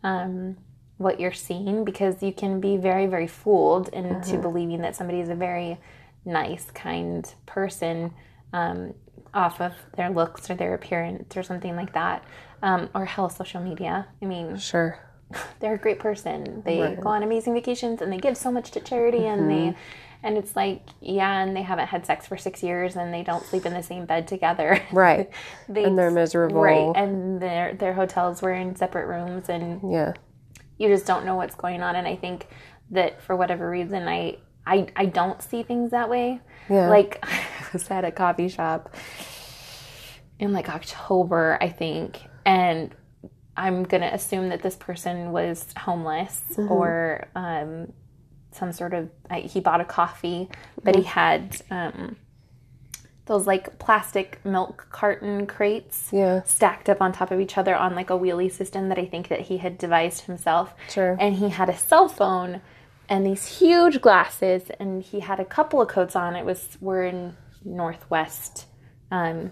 [0.03, 0.57] um,
[0.97, 4.41] what you're seeing because you can be very, very fooled into Mm-hmm.
[4.41, 5.77] believing that somebody is a very
[6.25, 8.11] nice, kind person
[8.53, 8.93] um,
[9.33, 12.23] off of their looks or their appearance or something like that.
[12.63, 14.07] Um, or hell, social media.
[14.21, 14.97] I mean, sure,
[15.59, 16.63] they're a great person.
[16.65, 19.75] They go on amazing vacations and they give so much to charity and they
[20.23, 23.45] and it's like yeah, and they haven't had sex for six years and they don't
[23.45, 24.81] sleep in the same bed together.
[24.91, 25.29] right.
[25.69, 26.59] they, And they're miserable.
[26.61, 26.91] right?
[26.95, 30.13] And their their hotels were in separate rooms and Yeah,
[30.77, 31.95] you just don't know what's going on.
[31.95, 32.47] And I think
[32.91, 36.41] that for whatever reason, I I I don't see things that way.
[36.69, 36.89] Yeah.
[36.89, 38.93] Like I was at a coffee shop
[40.39, 42.93] in like October, I think, and
[43.55, 47.91] I'm gonna assume that this person was homeless or um,
[48.51, 49.09] some sort of.
[49.29, 50.49] I, he bought a coffee,
[50.83, 52.17] but he had um,
[53.27, 57.95] those like plastic milk carton crates yeah, stacked up on top of each other on
[57.95, 60.73] like a wheelie system that I think that he had devised himself.
[60.89, 61.17] Sure.
[61.19, 62.61] And he had a cell phone
[63.09, 66.35] and these huge glasses and he had a couple of coats on.
[66.35, 68.65] It was we're in northwest
[69.11, 69.51] um,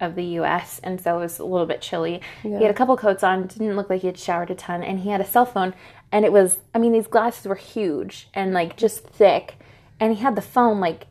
[0.00, 2.20] of the US and so it was a little bit chilly.
[2.42, 5.00] He had a couple coats on, didn't look like he had showered a ton, and
[5.00, 5.74] he had a cell phone
[6.12, 9.56] and it was I mean these glasses were huge and like just thick
[9.98, 11.06] and he had the phone like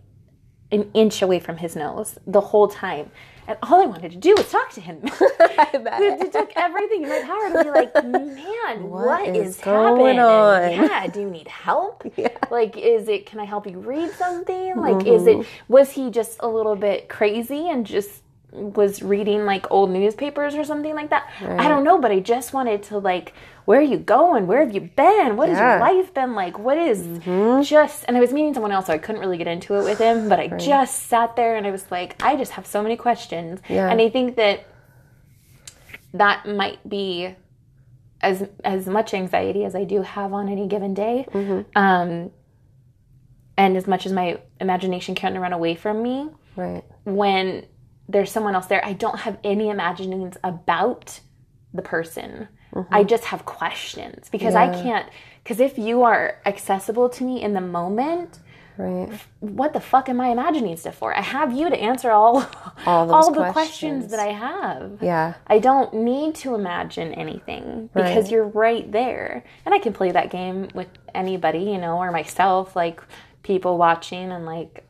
[0.73, 3.11] an inch away from his nose the whole time.
[3.45, 4.99] And all I wanted to do was talk to him.
[5.03, 10.19] it took everything in my power to be like, man, what is is, going happening?
[10.19, 12.05] on?" And yeah, do you need help?
[12.49, 14.77] Like, is it, can I help you read something?
[14.77, 15.73] Like, is it, mm-hmm.
[15.73, 18.22] was he just a little bit crazy and just
[18.53, 21.27] was reading like old newspapers or something like that.
[21.41, 23.33] I don't know, but I just wanted to like,
[23.65, 24.45] where are you going?
[24.45, 25.37] Where have you been?
[25.37, 26.59] What has your life been like?
[26.59, 27.01] What is
[27.67, 28.05] just?
[28.07, 30.29] And I was meeting someone else, so I couldn't really get into it with him.
[30.29, 33.59] But I just sat there and I was like, I just have so many questions,
[33.67, 33.89] Yeah.
[33.89, 34.65] and I think that
[36.13, 37.35] that might be
[38.21, 41.25] as as much anxiety as I do have on any given day.
[41.75, 42.31] Um,
[43.57, 46.83] and as much as my imagination can run away from me, Right.
[47.03, 47.65] when
[48.07, 51.19] there's someone else there, I don't have any imaginings about
[51.73, 52.47] the person.
[52.75, 53.07] I mm-hmm.
[53.07, 55.07] just have questions because I can't.
[55.43, 58.39] Because if you are accessible to me in the moment,
[58.75, 59.07] Right.
[59.39, 61.15] what the fuck am I imagining stuff for?
[61.15, 62.37] I have you to answer all
[62.87, 64.11] All all the questions questions.
[64.11, 64.97] that I have.
[65.01, 65.35] Yeah.
[65.45, 68.31] I don't need to imagine anything because Right.
[68.31, 69.43] you're right there.
[69.65, 72.99] And I can play that game with anybody, you know, or myself, like
[73.43, 74.83] people watching and like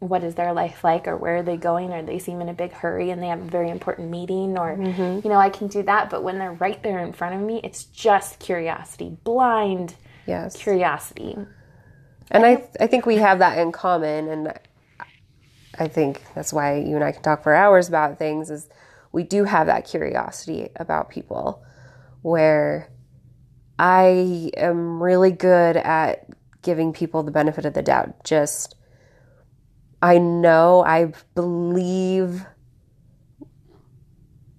[0.00, 2.54] what is their life like or where are they going or they seem in a
[2.54, 5.26] big hurry and they have a very important meeting or Mm-hmm.
[5.26, 7.60] you know, I can do that, but when they're right there in front of me,
[7.64, 9.94] it's just curiosity, blind
[10.26, 10.56] Yes.
[10.56, 11.36] curiosity.
[12.30, 14.52] And I, I think we have that in common, and
[15.78, 18.50] I think that's why you and I can talk for hours about things.
[18.50, 18.68] Is
[19.12, 21.62] we do have that curiosity about people,
[22.22, 22.90] where
[23.78, 26.26] I am really good at
[26.62, 28.24] giving people the benefit of the doubt.
[28.24, 28.74] Just
[30.00, 32.44] I know, I believe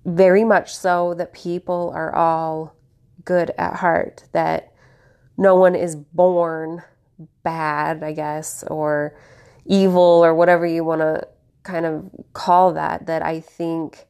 [0.06, 2.76] very much so that people are all
[3.24, 4.26] good at heart.
[4.34, 4.74] That
[5.38, 6.84] no one is born
[7.44, 9.18] bad, I guess, or
[9.66, 11.28] evil or whatever you want to
[11.64, 14.08] kind of call that, that I think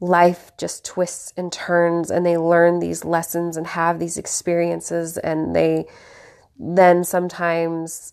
[0.00, 5.56] life just twists and turns and they learn these lessons and have these experiences and
[5.56, 5.86] they
[6.58, 8.12] then sometimes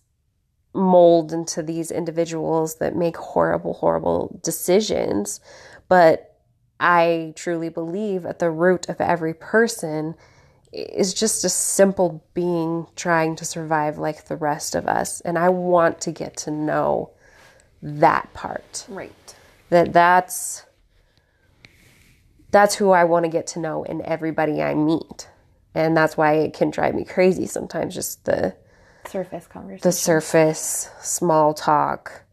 [0.73, 5.39] mold into these individuals that make horrible, horrible decisions.
[5.87, 6.37] But
[6.79, 10.15] I truly believe at the root of every person
[10.71, 15.21] is just a simple being trying to survive like the rest of us.
[15.21, 17.11] And I want to get to know
[17.81, 18.85] that part.
[18.89, 19.35] Right.
[19.69, 20.65] That that's
[22.49, 25.27] that's who I want to get to know in everybody I meet.
[25.75, 28.55] And that's why it can drive me crazy sometimes just the
[29.07, 29.81] Surface conversation.
[29.83, 32.23] the surface small talk.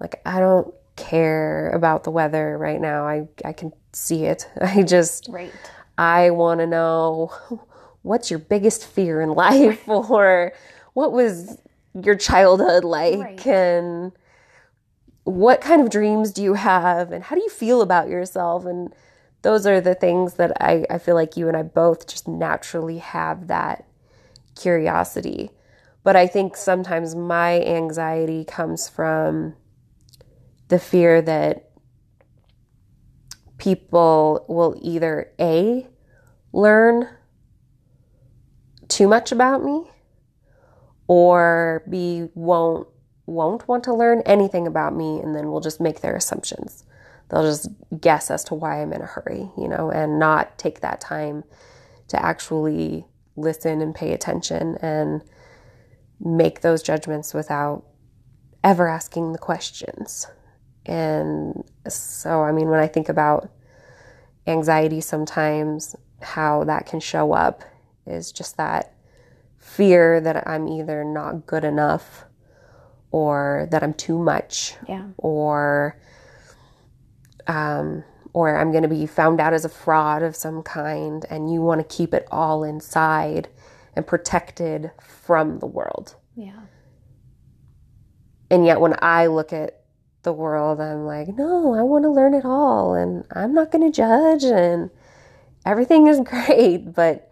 [0.00, 3.06] Like I don't care about the weather right now.
[3.06, 4.48] I I can see it.
[4.60, 5.52] I just right.
[5.98, 7.32] I want to know
[8.02, 10.52] what's your biggest fear in life or
[10.92, 11.58] what was
[11.94, 13.46] your childhood like Right.
[13.46, 14.12] and
[15.24, 18.94] what kind of dreams do you have and how do you feel about yourself and
[19.42, 22.98] those are the things that I, I feel like you and I both just naturally
[22.98, 23.84] have that
[24.54, 25.50] curiosity.
[26.04, 29.54] But I think sometimes my anxiety comes from
[30.68, 31.70] the fear that
[33.58, 35.86] people will either A,
[36.52, 37.08] learn
[38.88, 39.90] too much about me
[41.06, 42.88] or B, won't
[43.26, 46.84] won't want to learn anything about me and then will just make their assumptions.
[47.30, 50.80] They'll just guess as to why I'm in a hurry, you know, and not take
[50.80, 51.44] that time
[52.08, 55.22] to actually listen and pay attention and
[56.20, 57.84] make those judgments without
[58.62, 60.26] ever asking the questions.
[60.86, 63.50] And so, I mean, when I think about
[64.46, 67.62] anxiety sometimes, how that can show up
[68.06, 68.94] is just that
[69.58, 72.24] fear that I'm either not good enough
[73.10, 75.08] or that I'm too much Yeah.
[75.16, 75.98] or
[77.46, 81.52] um, or I'm going to be found out as a fraud of some kind, and
[81.52, 83.48] you want to keep it all inside
[83.96, 86.16] and protected from the world.
[86.36, 86.60] Yeah.
[88.50, 89.80] And yet, when I look at
[90.22, 93.90] the world, I'm like, no, I want to learn it all, and I'm not going
[93.90, 94.90] to judge, and
[95.66, 97.30] everything is great, but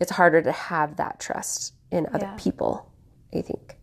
[0.00, 2.36] it's harder to have that trust in other Yeah.
[2.38, 2.92] people,
[3.34, 3.76] I think.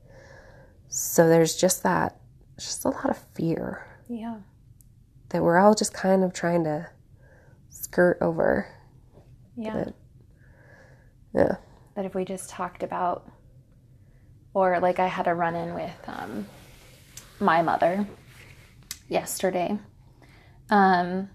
[0.88, 2.20] So there's just that,
[2.58, 4.38] just a lot of fear Yeah.
[5.30, 6.88] that we're all just kind of trying to
[7.70, 8.68] skirt over.
[9.58, 9.86] Yeah.
[11.34, 11.56] Yeah.
[11.96, 13.30] That if we just talked about
[14.54, 16.46] or like i had a run-in with um,
[17.40, 18.08] my mother
[19.08, 19.78] yesterday
[20.70, 21.30] um,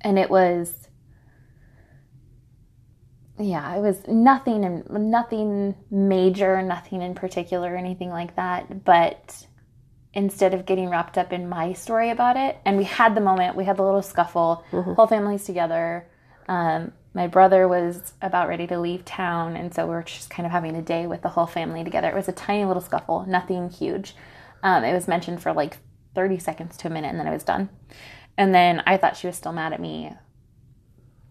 [0.00, 0.88] and it was
[3.38, 8.84] yeah it was nothing and nothing major nothing in particular anything like that.
[8.84, 9.46] But
[10.14, 13.56] instead of getting wrapped up in my story about it and we had the moment
[13.56, 16.06] we had the little scuffle whole family's together
[16.48, 20.46] um, my brother was about ready to leave town and so we were just kind
[20.46, 23.24] of having a day with the whole family together it was a tiny little scuffle
[23.26, 24.14] nothing huge
[24.62, 25.78] um, it was mentioned for like
[26.14, 27.68] 30 seconds to a minute and then it was done.
[28.36, 30.12] And then I thought she was still mad at me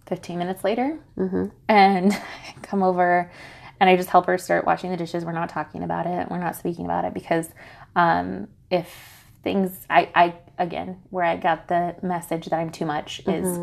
[0.08, 1.00] 15 minutes later.
[1.18, 1.46] Mm-hmm.
[1.68, 3.32] And I come over
[3.80, 5.26] and I just help her start washing the dishes.
[5.26, 6.30] We're not talking about it.
[6.30, 7.50] We're not speaking about it because
[7.96, 13.22] um, if things, I, I, again, where I got the message that I'm too much
[13.28, 13.58] is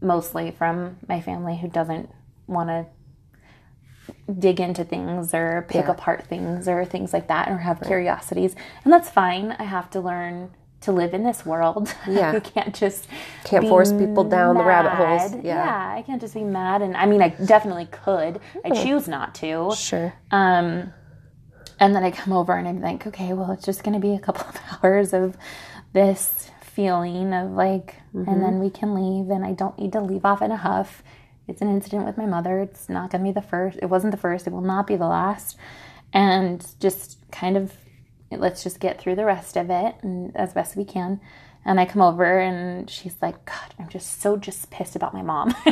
[0.00, 2.10] mostly from my family who doesn't
[2.46, 2.86] want to
[4.38, 5.90] dig into things or pick Yeah.
[5.92, 8.54] apart things or things like that or have curiosities.
[8.84, 9.52] And that's fine.
[9.58, 10.50] I have to learn
[10.82, 11.94] to live in this world.
[12.08, 12.32] Yeah.
[12.32, 13.06] you can't just
[13.44, 15.32] Can't force people down the rabbit holes.
[15.32, 15.44] mad.
[15.44, 15.94] Yeah.
[15.96, 18.40] I can't just be mad and I mean I definitely could.
[18.64, 19.72] I choose not to.
[19.76, 20.12] Sure.
[20.30, 20.92] Um,
[21.78, 24.14] and then I come over and I'm like, okay, well, it's just going to be
[24.14, 25.36] a couple of hours of
[25.92, 28.60] this feeling of like, and then mm-hmm.
[28.60, 31.02] we can leave, and I don't need to leave off in a huff.
[31.48, 32.60] It's an incident with my mother.
[32.60, 33.78] It's not going to be the first.
[33.82, 34.46] It wasn't the first.
[34.46, 35.56] It will not be the last.
[36.12, 37.72] And just kind of,
[38.30, 41.20] let's just get through the rest of it and as best we can.
[41.64, 45.22] And I come over and she's like, God, I'm just so just pissed about my
[45.22, 45.54] mom.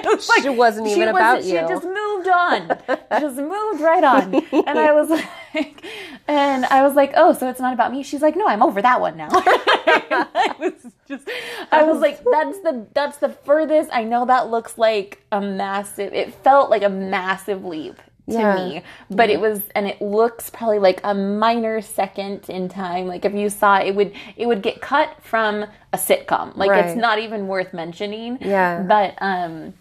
[0.06, 1.56] I was like, It wasn't she even about She you.
[1.58, 2.78] had just moved on.
[3.20, 4.34] just moved right on.
[4.52, 5.84] And I was like,
[6.28, 8.02] and I was like, oh, so it's not about me.
[8.02, 9.28] She's like, no, I'm over that one now.
[9.32, 10.72] I was
[11.08, 11.28] just,
[11.70, 13.90] I was like, that's the that's the furthest.
[13.92, 16.12] I know that looks like a massive.
[16.12, 17.96] It felt like a massive leap
[18.30, 18.54] to Yeah.
[18.54, 23.06] me, but it was, and it looks probably like a minor second in time.
[23.06, 26.56] Like if you saw it, it would it would get cut from a sitcom.
[26.56, 28.38] Like it's not even worth mentioning.
[28.40, 28.82] Yeah.
[28.82, 29.74] But um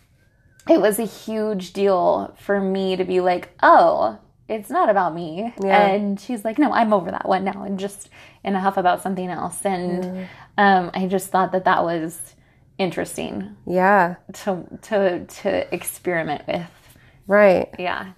[0.72, 4.18] it was a huge deal for me to be like, oh,
[4.48, 5.54] it's not about me.
[5.62, 5.88] Yeah.
[5.88, 8.10] And she's like, no, I'm over that one now, and just
[8.44, 9.66] in a huff about something else.
[9.66, 12.36] And um, I just thought that that was
[12.78, 14.16] interesting Yeah.
[14.34, 16.70] to to to experiment with.
[17.28, 17.70] Right.
[17.78, 18.14] Yeah,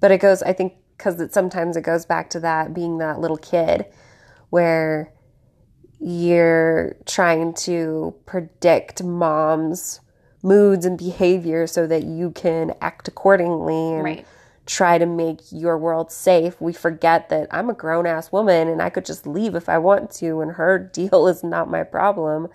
[0.00, 3.20] But it goes, I think, because it, sometimes it goes back to that being that
[3.20, 3.84] little kid
[4.50, 5.12] where
[6.00, 10.00] you're trying to predict mom's
[10.42, 14.26] moods and behavior so that you can act accordingly and Right.
[14.66, 16.60] try to make your world safe.
[16.60, 19.78] We forget that I'm a grown ass woman and I could just leave if I
[19.78, 22.48] want to, and her deal is not my problem.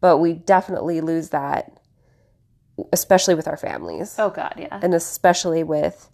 [0.00, 1.80] But we definitely lose that,
[2.92, 4.78] especially with our families Oh God, yeah.
[4.82, 6.10] and especially with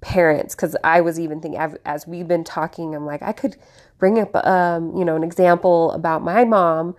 [0.00, 3.56] parents because i was even thinking as- as we've been talking i'm like i could
[3.98, 6.94] bring up um, you know an example about my mom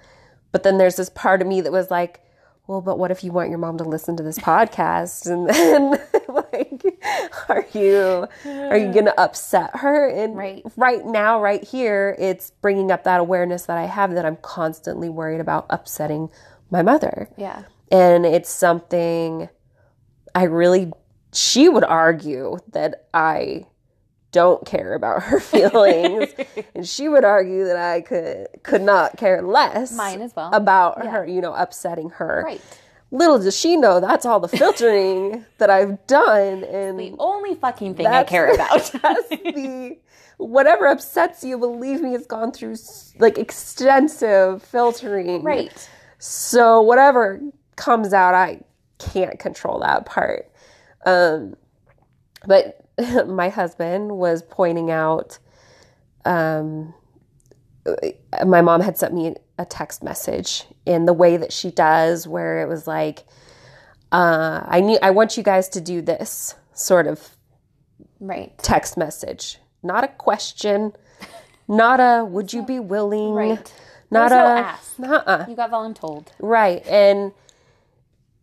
[0.52, 2.20] but then there's this part of me that was like
[2.68, 6.00] well but what if you want your mom to listen to this podcast and then
[6.30, 6.84] like
[7.50, 10.64] are you are you gonna upset her and Right.
[10.78, 15.10] right now right here it's bringing up that awareness that i have that i'm constantly
[15.10, 16.30] worried about upsetting
[16.72, 17.64] my mother Yeah.
[17.92, 19.50] and it's something
[20.34, 20.92] I really
[21.34, 23.68] she would argue that I
[24.36, 26.30] don't care about her feelings
[26.76, 30.50] and she would argue that I could could not care less Mine as well.
[30.54, 32.44] about her, you know, upsetting her.
[32.46, 32.62] Right.
[33.12, 37.96] Little does she know that's all the filtering that I've done and The only fucking
[37.96, 38.92] thing I care about.
[39.02, 39.98] that's the
[40.38, 42.76] whatever upsets you, believe me, it's gone through
[43.20, 45.44] like extensive filtering.
[45.44, 45.90] right.
[46.18, 47.40] So whatever
[47.78, 48.62] comes out, I
[49.00, 50.52] can't control that part.
[51.06, 51.56] Um,
[52.46, 52.85] but
[53.28, 55.38] my husband was pointing out,
[56.26, 56.94] um,
[58.46, 62.62] my mom had sent me a text message in the way that she does, where
[62.62, 63.26] it was like,
[64.12, 67.30] uh, I need, I want you guys to do this sort of
[68.20, 68.58] Right.
[68.60, 70.94] text message, not a question,
[71.68, 73.74] not a would you be willing, Right.
[74.10, 75.00] not There's no a ask.
[75.00, 75.46] nuh-uh.
[75.50, 76.28] You got voluntold.
[76.40, 76.86] Right.
[76.88, 77.34] And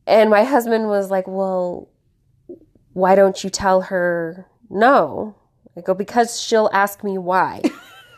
[0.07, 1.88] and my husband was like, "Well,
[2.93, 5.34] why don't you tell her no?"
[5.76, 7.62] I go, "Because she'll ask me why."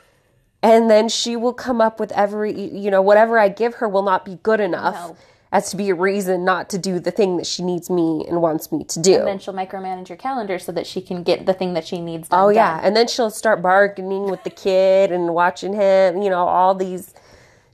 [0.62, 4.03] and then she will come up with every you know, whatever I give her will
[4.03, 5.16] not be good enough No.
[5.53, 8.41] as to be a reason not to do the thing that she needs me and
[8.43, 9.18] wants me to do.
[9.18, 12.01] And then she'll micromanage your calendar so that she can get the thing that she
[12.01, 12.41] needs done.
[12.41, 12.87] Oh yeah, done.
[12.87, 17.14] and then she'll start bargaining with the kid and watching him, you know, all these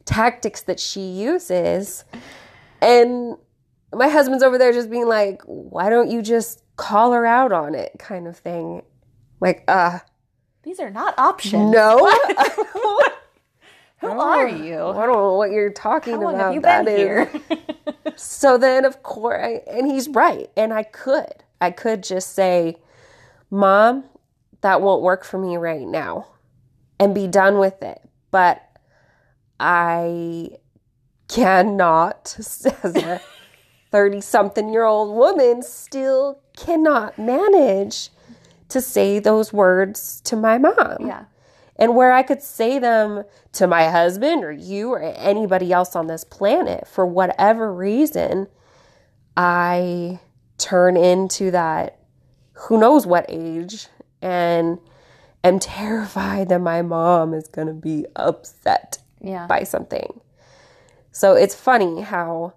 [0.05, 2.05] tactics that she uses.
[2.83, 3.37] And
[3.93, 7.75] my husband's over there just being like, "Why don't you just call her out on
[7.75, 8.83] it?" kind of thing.
[9.41, 9.99] Like, uh,
[10.63, 11.73] These are not options.
[11.73, 11.99] no.
[14.01, 14.75] Who are you?
[14.87, 16.55] I don't know what you're talking How about.
[16.55, 17.31] you That been is- here?
[18.17, 20.51] So then, of course, I, and he's right.
[20.57, 22.77] And I could, I could just say,
[23.51, 24.05] Mom,
[24.61, 26.27] that won't work for me right now
[26.99, 27.99] and be done with it.
[28.31, 28.63] But
[29.59, 30.51] I
[31.29, 32.67] cannot, as
[32.97, 33.21] a
[33.91, 38.11] 30 something year old woman, still cannot manage
[38.69, 40.97] to say those words to my mom.
[41.01, 41.25] yeah.
[41.77, 46.09] And where I could say them to my husband or you or anybody else on
[46.09, 48.49] this planet for whatever reason,
[49.37, 50.21] I
[50.59, 51.99] turn into that
[52.53, 53.87] who knows what age
[54.21, 54.79] and
[55.43, 59.47] am terrified that my mom is going to be upset Yeah.
[59.47, 60.21] by something.
[61.13, 62.53] So it's funny how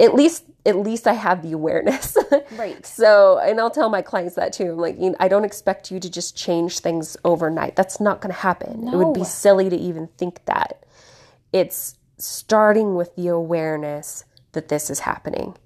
[0.00, 2.16] at least at least I have the awareness.
[2.52, 2.84] Right.
[2.84, 4.72] so, and I'll tell my clients that too.
[4.72, 7.76] I'm like, you know, I don't expect you to just change things overnight.
[7.76, 8.86] That's not going to happen.
[8.86, 8.92] No.
[8.92, 10.84] It would be silly to even think that.
[11.52, 15.56] It's starting with the awareness that this is happening.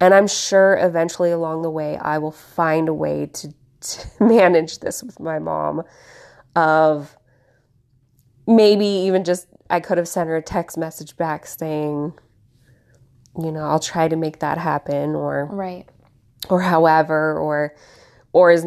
[0.00, 4.80] And I'm sure eventually along the way I will find a way to, to manage
[4.80, 5.82] this with my mom
[6.54, 7.16] of
[8.46, 12.12] maybe even just I could have sent her a text message back saying,
[13.38, 15.86] you know, I'll try to make that happen or Right.
[16.50, 17.74] or however or
[18.32, 18.64] or as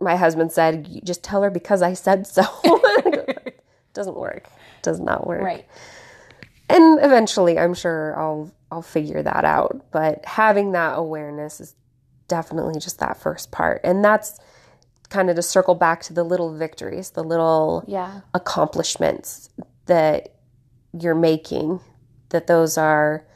[0.00, 2.42] my husband said, just tell her because I said so.
[3.94, 4.44] Doesn't work.
[4.82, 5.42] Does not work.
[5.42, 5.66] Right.
[6.68, 9.84] And eventually I'm sure I'll I'll figure that out.
[9.90, 11.74] But having that awareness is
[12.28, 13.80] definitely just that first part.
[13.84, 14.38] And that's
[15.08, 18.20] kind of to circle back to the little victories, the little Yeah.
[18.32, 19.48] accomplishments
[19.86, 20.28] that
[20.92, 21.80] you're making,
[22.28, 23.26] that those are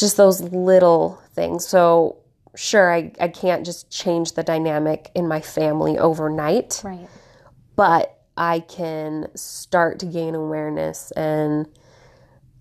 [0.00, 1.66] just those little things.
[1.66, 2.16] So,
[2.56, 7.08] sure, I, I can't just change the dynamic in my family overnight, Right.
[7.76, 11.10] but I can start to gain awareness.
[11.12, 11.68] And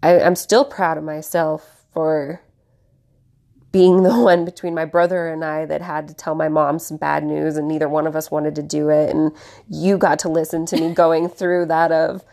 [0.03, 2.41] I, I'm still proud of myself for
[3.71, 6.97] being the one between my brother and I that had to tell my mom some
[6.97, 9.09] bad news, and neither one of us wanted to do it.
[9.15, 9.31] And
[9.69, 12.23] you got to listen to me going through that of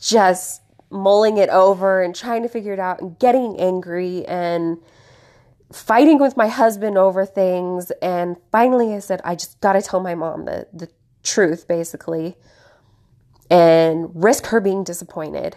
[0.00, 4.78] just mulling it over and trying to figure it out and getting angry and
[5.72, 7.90] fighting with my husband over things.
[8.02, 10.88] And finally, I said, I just got to tell my mom the, the
[11.22, 12.36] truth, basically,
[13.50, 15.56] and risk her being disappointed.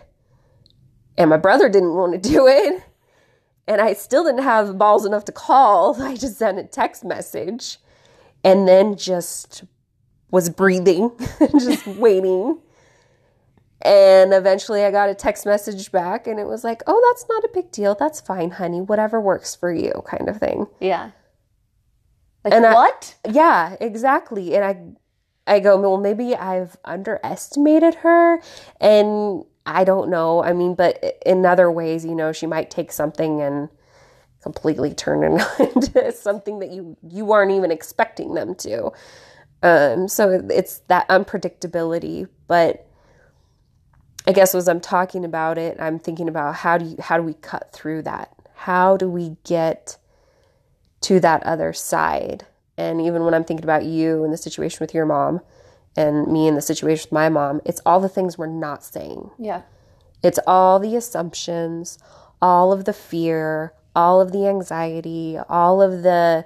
[1.18, 2.84] And my brother didn't want to do it.
[3.68, 6.02] And I still didn't have balls enough to call.
[6.02, 7.78] I just sent a text message
[8.44, 9.64] and then just
[10.32, 11.12] was breathing,
[11.60, 12.60] just waiting.
[13.82, 17.44] And eventually I got a text message back and it was like, oh, that's not
[17.46, 17.96] a big deal.
[17.96, 18.82] That's fine, honey.
[18.82, 20.68] Whatever works for you, kind of thing.
[20.82, 21.12] Yeah.
[22.44, 23.16] Like And I- what?
[23.30, 24.56] Yeah, exactly.
[24.56, 24.82] And I
[25.56, 28.40] I go, well, maybe I've underestimated her
[28.80, 30.44] and I don't know.
[30.44, 33.70] I mean, but in other ways, you know, she might take something and
[34.44, 35.42] completely turn it
[35.76, 38.92] into something that you you aren't even expecting them to.
[39.64, 42.86] Um, so it's that unpredictability, but
[44.28, 47.24] I guess as I'm talking about it, I'm thinking about how do you how do
[47.24, 48.34] we cut through that?
[48.54, 49.98] How do we get
[51.02, 52.46] to that other side?
[52.78, 55.42] And even when I'm thinking about you and the situation with your mom
[55.96, 59.32] and me and the situation with my mom, it's all the things we're not saying.
[59.38, 59.64] Yeah.
[60.24, 61.98] It's all the assumptions,
[62.42, 66.46] all of the fear, all of the anxiety, all of the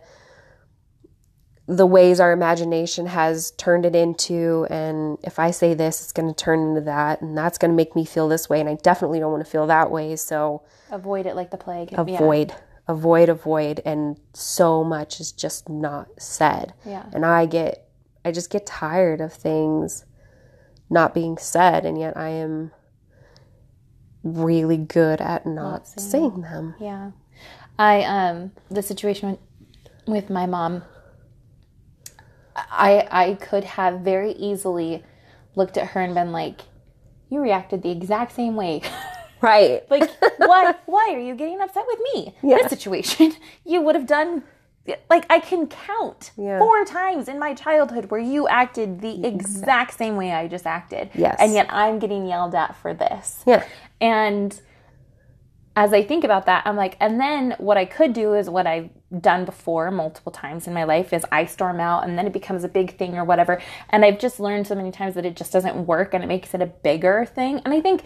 [1.65, 6.27] the ways our imagination has turned it into and if I say this it's going
[6.27, 8.75] to turn into that and that's going to make me feel this way and I
[8.75, 10.61] definitely don't want to feel that way so
[10.91, 11.91] Avoid it like the plague.
[11.93, 12.01] Yeah.
[12.01, 12.53] avoid
[12.87, 17.05] avoid avoid and so much is just not said Yeah.
[17.13, 17.87] and I get
[18.25, 20.05] I just get tired of things
[20.89, 22.71] not being said and yet I am
[24.23, 26.75] really good at not, saying saying them.
[26.79, 27.11] Yeah.
[27.79, 29.37] I um the situation
[30.07, 30.83] with my mom
[32.55, 35.03] I I could have very easily
[35.55, 36.61] looked at her and been like
[37.29, 38.81] you reacted the exact same way.
[39.41, 39.83] Right.
[39.91, 42.33] like why why are you getting upset with me?
[42.41, 42.59] Yeah.
[42.59, 43.33] This situation
[43.65, 44.43] you would have done
[45.09, 46.59] like I can count Yeah.
[46.59, 51.09] four times in my childhood where you acted the exact same way I just acted.
[51.13, 51.35] Yes.
[51.39, 53.43] And yet I'm getting yelled at for this.
[53.45, 53.65] Yeah.
[53.99, 54.57] And
[55.75, 58.67] as I think about that, I'm like, and then what I could do is what
[58.67, 62.33] I've done before multiple times in my life is I storm out and then it
[62.33, 63.59] becomes a big thing or whatever.
[63.89, 66.53] And I've just learned so many times that it just doesn't work and it makes
[66.53, 67.59] it a bigger thing.
[67.65, 68.03] And I think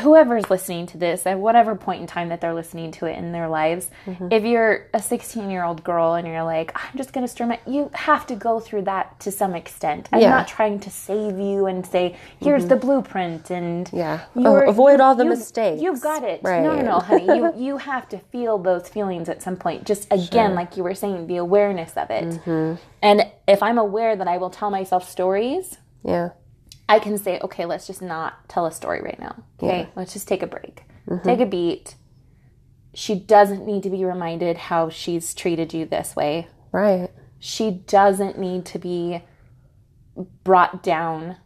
[0.00, 3.32] whoever's listening to this at whatever point in time that they're listening to it in
[3.32, 3.90] their lives,
[4.30, 7.52] if you're a 16 year old girl and you're like, I'm just going to storm
[7.52, 10.08] out, you have to go through that to some extent.
[10.12, 10.30] I'm Yeah.
[10.30, 14.20] not trying to save you and say, here's the blueprint and Yeah.
[14.36, 15.82] Oh, avoid all the you- mistakes.
[15.82, 16.40] You've got it.
[16.42, 16.62] Right.
[16.62, 17.26] No, no, no, honey.
[17.26, 19.84] You you have to feel those feelings at some point.
[19.84, 22.24] Just again, like you were saying, the awareness of it.
[22.24, 22.74] Mm-hmm.
[23.02, 26.30] And if I'm aware that I will tell myself stories, Yeah.
[26.88, 29.42] I can say, okay, let's just not tell a story right now.
[29.62, 30.82] Okay, let's just take a break,
[31.24, 31.94] take a beat.
[32.94, 36.48] She doesn't need to be reminded how she's treated you this way.
[36.72, 37.10] Right.
[37.38, 39.22] She doesn't need to be
[40.42, 41.36] brought down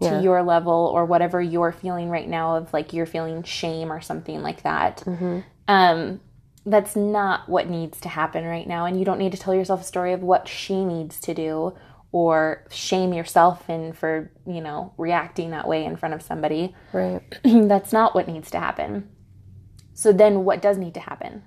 [0.00, 0.20] to Yeah.
[0.20, 4.42] your level or whatever you're feeling right now of like you're feeling shame or something
[4.42, 5.02] like that.
[5.66, 6.20] Um,
[6.66, 8.84] that's not what needs to happen right now.
[8.84, 11.74] And you don't need to tell yourself a story of what she needs to do
[12.10, 16.74] or shame yourself in for, you know, reacting that way in front of somebody.
[16.92, 17.20] Right.
[17.44, 19.08] that's not what needs to happen.
[19.92, 21.42] So then what does need to happen?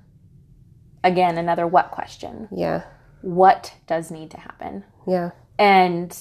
[1.04, 2.48] Again, another what question.
[2.56, 2.84] Yeah.
[3.22, 4.84] What does need to happen?
[5.08, 5.32] Yeah.
[5.58, 6.16] And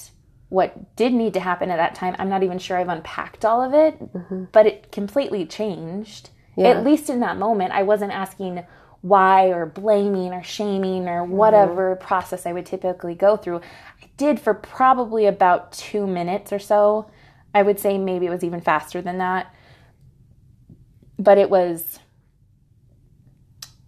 [0.49, 3.61] what did need to happen at that time, I'm not even sure I've unpacked all
[3.61, 4.45] of it, mm-hmm.
[4.51, 6.31] but it completely changed.
[6.57, 6.69] Yeah.
[6.69, 8.63] At least in that moment, I wasn't asking
[9.01, 11.33] why or blaming or shaming or mm-hmm.
[11.33, 13.57] whatever process I would typically go through.
[13.57, 17.09] I did for probably about two minutes or so.
[17.53, 19.53] I would say maybe it was even faster than that.
[21.17, 21.99] But it was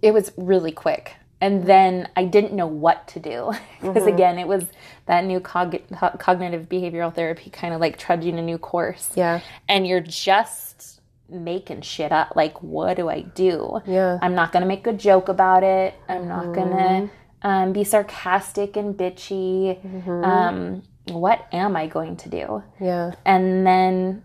[0.01, 1.15] it was really quick.
[1.39, 1.67] And mm-hmm.
[1.67, 4.13] then I didn't know what to do because mm-hmm.
[4.13, 4.65] again, it was
[5.05, 5.81] that new cog-
[6.19, 9.11] cognitive behavioral therapy kind of like trudging a new course.
[9.15, 9.41] Yeah.
[9.67, 10.92] And you're just
[11.29, 12.35] making shit up.
[12.35, 13.81] Like, what do I do?
[13.85, 14.19] Yeah.
[14.21, 15.93] I'm not gonna make a joke about it.
[16.07, 17.09] I'm not gonna
[17.41, 19.77] um, be sarcastic and bitchy.
[20.07, 22.63] Um, what am I going to do?
[22.79, 23.13] Yeah.
[23.25, 24.23] and then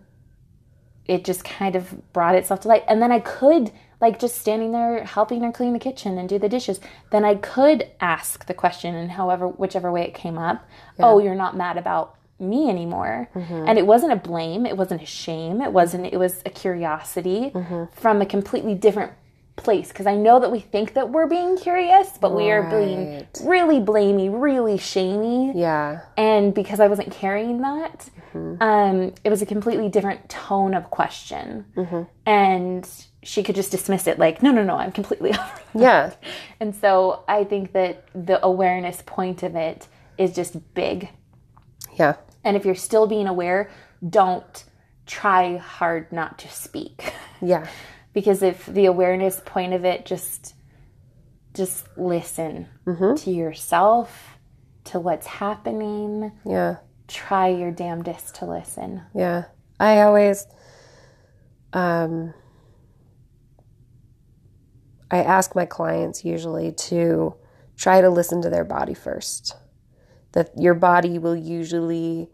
[1.05, 4.71] it just kind of brought itself to light and then i could like just standing
[4.71, 6.79] there helping her clean the kitchen and do the dishes
[7.11, 10.63] then i could ask the question in however whichever way it came up
[10.99, 13.65] oh you're not mad about me anymore mm-hmm.
[13.67, 17.51] and it wasn't a blame it wasn't a shame it wasn't it was a curiosity
[17.53, 17.83] mm-hmm.
[17.93, 19.11] from a completely different
[19.55, 23.27] place because i know that we think that we're being curious but we are being
[23.43, 26.01] really blamey really shamey Yeah.
[26.15, 28.61] and because I wasn't carrying that, mm-hmm.
[28.61, 31.65] um, it was a completely different tone of question,
[32.25, 32.87] and
[33.23, 35.61] she could just dismiss it like, no, no, no, I'm completely over.
[35.75, 36.13] Yeah.
[36.59, 39.87] And so I think that the awareness point of it
[40.17, 41.09] is just big.
[41.97, 42.15] Yeah.
[42.43, 43.69] And if you're still being aware,
[44.07, 44.63] don't
[45.05, 47.67] try hard not to speak, Yeah.
[48.13, 50.55] because if the awareness point of it just
[51.55, 54.37] just listen to yourself,
[54.85, 56.77] to what's happening, Yeah.
[57.07, 59.01] try your damnedest to listen.
[59.15, 59.45] Yeah.
[59.79, 60.45] I always
[61.73, 62.33] um
[65.11, 67.35] I ask my clients usually to
[67.75, 69.55] try to listen to their body first.
[70.33, 72.29] That your body will usually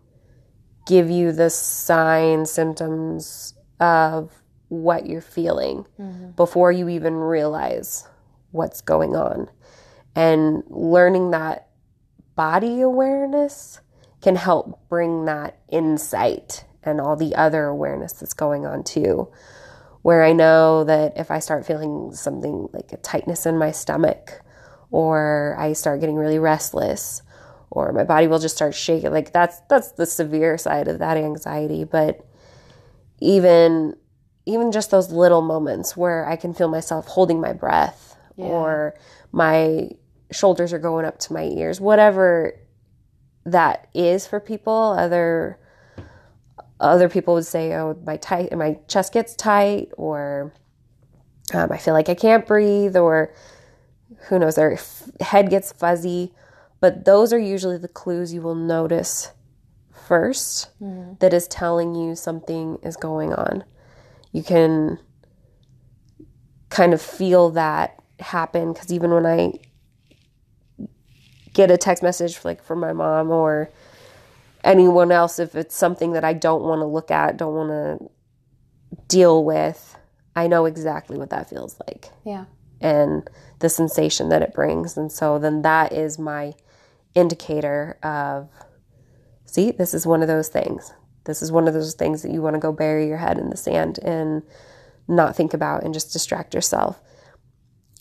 [0.85, 4.31] give you the signs, symptoms of
[4.67, 6.31] what you're feeling mm-hmm.
[6.31, 8.07] before you even realize
[8.51, 9.49] what's going on.
[10.15, 11.69] And learning that
[12.35, 13.79] body awareness
[14.21, 19.31] can help bring that insight and all the other awareness that's going on too.
[20.01, 24.41] Where I know that if I start feeling something like a tightness in my stomach,
[24.91, 27.23] or I start getting really restless,
[27.75, 31.17] or my body will just start shaking, like that's that's the severe side of that
[31.17, 31.83] anxiety.
[31.83, 32.25] But
[33.19, 33.95] even
[34.45, 38.95] even just those little moments where I can feel myself holding my breath, or
[39.31, 39.89] my
[40.31, 42.59] shoulders are going up to my ears, whatever
[43.45, 44.95] that is for people.
[44.97, 45.59] Other
[46.79, 50.53] other people would say, "Oh, my tight, my chest gets tight," or
[51.53, 53.33] um, "I feel like I can't breathe," or
[54.27, 56.33] who knows, their f- head gets fuzzy.
[56.85, 59.31] But those are usually the clues you will notice
[59.91, 61.13] first mm-hmm.
[61.17, 63.63] that is telling you something is going on.
[64.31, 64.99] You can
[66.69, 69.53] kind of feel that happen because even when I
[71.53, 73.71] get a text message like from my mom or
[74.63, 78.97] anyone else if it's something that I don't want to look at, don't want to
[79.07, 79.97] deal with,
[80.35, 82.45] I know exactly what that feels like Yeah.
[82.79, 83.27] and
[83.57, 84.97] the sensation that it brings.
[84.97, 86.53] And so then that is my
[87.15, 88.49] indicator of
[89.45, 90.93] see, this is one of those things.
[91.23, 93.49] This is one of those things that you want to go bury your head in
[93.49, 94.43] the sand and
[95.07, 97.01] not think about and just distract yourself.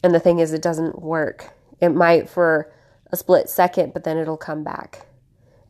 [0.03, 1.55] And the thing is, it doesn't work.
[1.81, 2.73] It might for
[3.11, 5.07] a split second, but then it'll come back.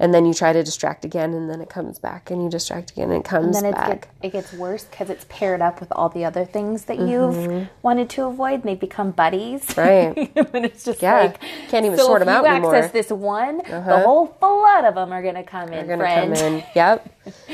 [0.01, 2.91] And then you try to distract again, and then it comes back, and you distract
[2.91, 3.89] again, and it comes And then back.
[4.21, 7.35] get, it gets worse because it's paired up with all the other things that you've
[7.35, 7.65] mm-hmm.
[7.83, 9.73] wanted to avoid, and they become buddies.
[9.77, 10.17] Right.
[10.53, 11.21] and it's just Yeah.
[11.21, 12.75] like Can't even so sort them out you anymore.
[12.75, 14.03] access this one, the uh-huh.
[14.03, 16.35] whole flood of them are gonna come in, You're gonna friend.
[16.35, 16.65] come in.
[16.75, 17.11] Yep.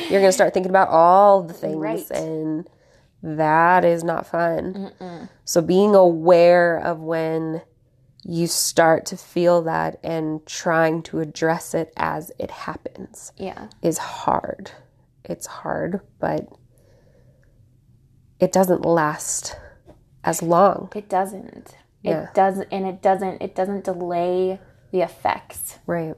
[0.09, 2.11] You're gonna start thinking about all the things, Right.
[2.11, 2.67] and
[3.23, 4.93] that is not fun.
[5.45, 7.61] So being aware of when
[8.25, 13.69] you start to feel that and trying to address it as it happens Yeah.
[13.83, 14.71] is hard.
[15.25, 16.49] It's hard, but
[18.39, 19.57] it doesn't last
[20.25, 20.91] as long.
[20.95, 21.77] It doesn't.
[22.03, 22.25] Yeah.
[22.25, 23.43] It doesn't, and it doesn't.
[23.43, 24.59] It doesn't delay
[24.91, 26.15] the effects Right.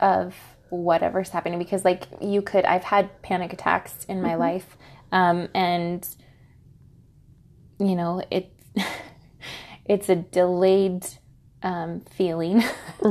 [0.00, 0.34] of
[0.70, 4.78] whatever's happening because like you could I've had panic attacks in my life
[5.10, 6.08] um and
[7.78, 8.50] you know it
[9.84, 11.06] it's a delayed
[11.62, 12.62] um, feeling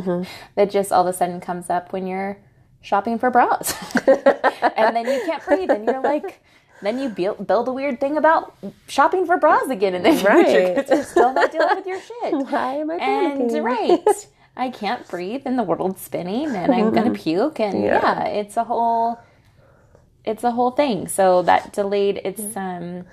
[0.56, 2.38] that just all of a sudden comes up when you're
[2.82, 3.74] shopping for bras
[4.08, 6.42] and then you can't breathe and you're like
[6.82, 8.56] then you build, build a weird thing about
[8.88, 10.76] shopping for bras again in the future Right.
[10.76, 13.64] because you're still not dealing with your shit Why am I and panicking?
[13.64, 14.28] right
[14.58, 18.02] i can't breathe and the world's spinning and i'm gonna puke and yeah.
[18.02, 18.24] Yeah.
[18.26, 19.20] it's a whole
[20.26, 23.06] it's a whole thing so that delayed it's um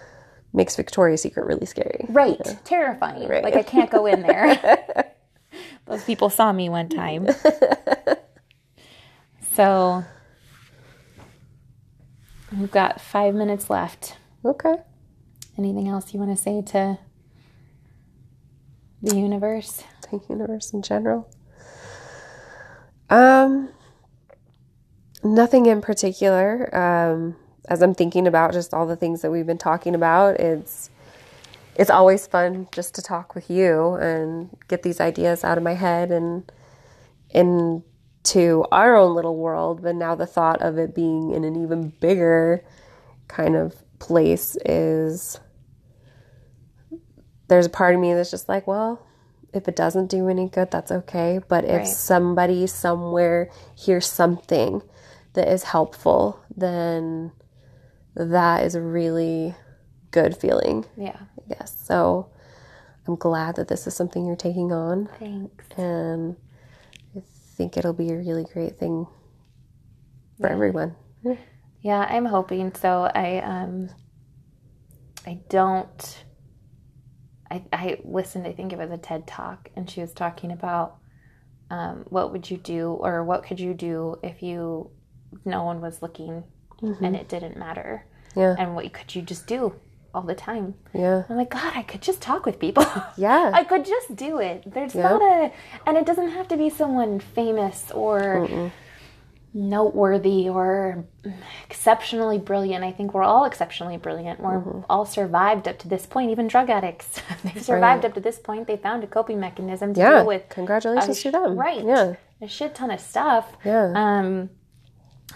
[0.55, 2.07] Makes Victoria's Secret really scary.
[2.09, 3.45] right terrifying Right.
[3.45, 5.13] like i can't go in there
[5.89, 7.27] those people saw me one time
[9.55, 10.05] so
[12.57, 14.77] we've got five minutes left Okay.
[15.57, 16.99] anything else you want to say to
[19.03, 21.29] the universe the universe in general.
[23.11, 23.71] Um,
[25.23, 26.75] nothing in particular.
[26.75, 27.37] Um,
[27.69, 30.91] as I'm thinking about just all the things that we've been talking about, it's
[31.79, 35.75] it's always fun just to talk with you and get these ideas out of my
[35.75, 36.51] head and
[37.31, 39.83] into our own little world.
[39.83, 42.65] But now the thought of it being in an even bigger
[43.29, 45.39] kind of place is
[47.47, 49.07] there's a part of me that's just like, well,
[49.55, 51.41] if it doesn't do any good, that's okay.
[51.49, 51.87] But if Right.
[51.87, 54.83] somebody somewhere hears something
[55.35, 57.31] that is helpful, then
[58.17, 59.55] that is a really
[60.11, 61.17] good feeling, yeah
[61.49, 61.85] Guess.
[61.85, 62.31] So
[63.07, 66.37] I'm glad that this is something you're taking on, thanks and
[67.17, 67.23] I
[67.57, 69.07] think it'll be a really great thing
[70.39, 70.95] for everyone.
[71.81, 73.11] Yeah, I'm hoping so.
[73.15, 73.89] I um
[75.27, 76.25] I don't
[77.51, 80.99] I I listened, I think it was a TED talk and she was talking about
[81.71, 84.91] um what would you do or what could you do if you
[85.45, 86.45] no one was looking
[86.81, 88.07] and it didn't matter.
[88.37, 88.55] Yeah.
[88.59, 89.75] And what could you just do
[90.19, 90.75] all the time?
[90.93, 91.23] Yeah.
[91.29, 92.85] I'm like, God, I could just talk with people.
[93.17, 93.51] Yeah.
[93.53, 94.63] I could just do it.
[94.67, 95.51] There's not a,
[95.87, 98.71] and it doesn't have to be someone famous or
[99.55, 101.05] noteworthy or
[101.69, 102.85] exceptionally brilliant.
[102.85, 104.41] I think we're all exceptionally brilliant.
[104.41, 106.31] We're all survived up to this point.
[106.31, 108.67] Even drug addicts, they've survived up to this point.
[108.67, 110.11] They found a coping mechanism to yeah.
[110.19, 111.57] deal with Congratulations to them.
[111.57, 111.85] Right.
[111.85, 112.15] Yeah.
[112.41, 113.53] a shit ton of stuff.
[113.65, 113.93] Yeah.
[113.95, 114.51] Um,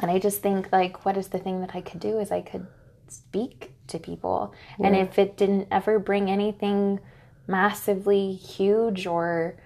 [0.00, 2.18] and I just think like, what is the thing that I could do?
[2.18, 2.66] Is I could
[3.08, 7.00] speak to people, and if it didn't ever bring anything
[7.46, 9.56] massively huge or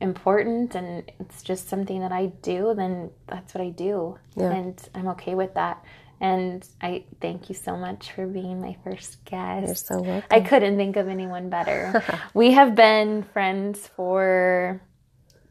[0.00, 4.52] important, and it's just something that I do, then that's what I do, Yeah.
[4.52, 5.84] and I'm okay with that.
[6.20, 9.66] And I thank you so much for being my first guest.
[9.66, 10.28] You're so welcome.
[10.30, 12.02] I couldn't think of anyone better.
[12.34, 14.80] we have been friends for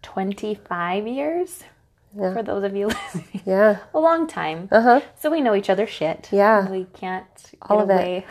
[0.01, 1.63] 25 years.
[2.15, 2.33] Yeah.
[2.33, 3.77] For those of you listening, Yeah.
[3.93, 4.69] a long time.
[4.71, 5.01] Uh huh.
[5.19, 6.29] So we know each other shit.
[6.31, 6.69] Yeah.
[6.69, 7.25] We can't
[7.63, 8.25] All get of it.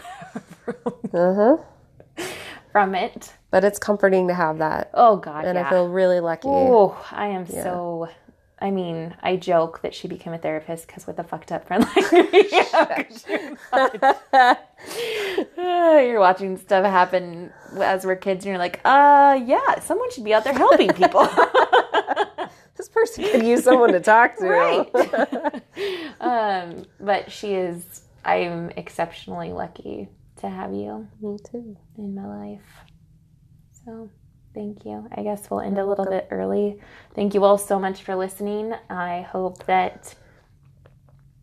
[0.67, 2.25] away Uh huh.
[2.73, 3.33] from it.
[3.51, 4.91] But it's comforting to have that.
[4.95, 5.67] Oh God, And yeah.
[5.67, 6.49] I feel really lucky.
[6.49, 8.09] oh, I am so.
[8.59, 11.85] I mean, I joke that she became a therapist because with a fucked up friend
[11.97, 12.49] like me,
[15.57, 20.33] you're watching stuff happen as we're kids, and you're like, uh, yeah, someone should be
[20.35, 21.29] out there helping people.
[22.77, 24.47] This person could use someone to talk to.
[24.47, 24.91] right.
[26.21, 28.03] um, but she is.
[28.25, 30.09] I'm exceptionally lucky
[30.41, 31.77] to have you Me too.
[31.97, 32.63] in my life.
[33.85, 34.11] So
[34.55, 35.09] thank you.
[35.13, 36.81] I guess we'll end a little bit early.
[37.15, 38.75] Thank you all so much for listening.
[38.91, 40.15] I hope that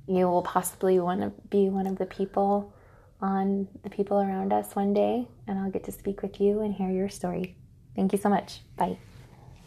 [0.07, 2.73] you will possibly want to be one of the people
[3.21, 6.73] on the people around us one day, and I'll get to speak with you and
[6.73, 7.55] hear your story.
[7.95, 8.59] Thank you so much.
[8.75, 8.97] Bye.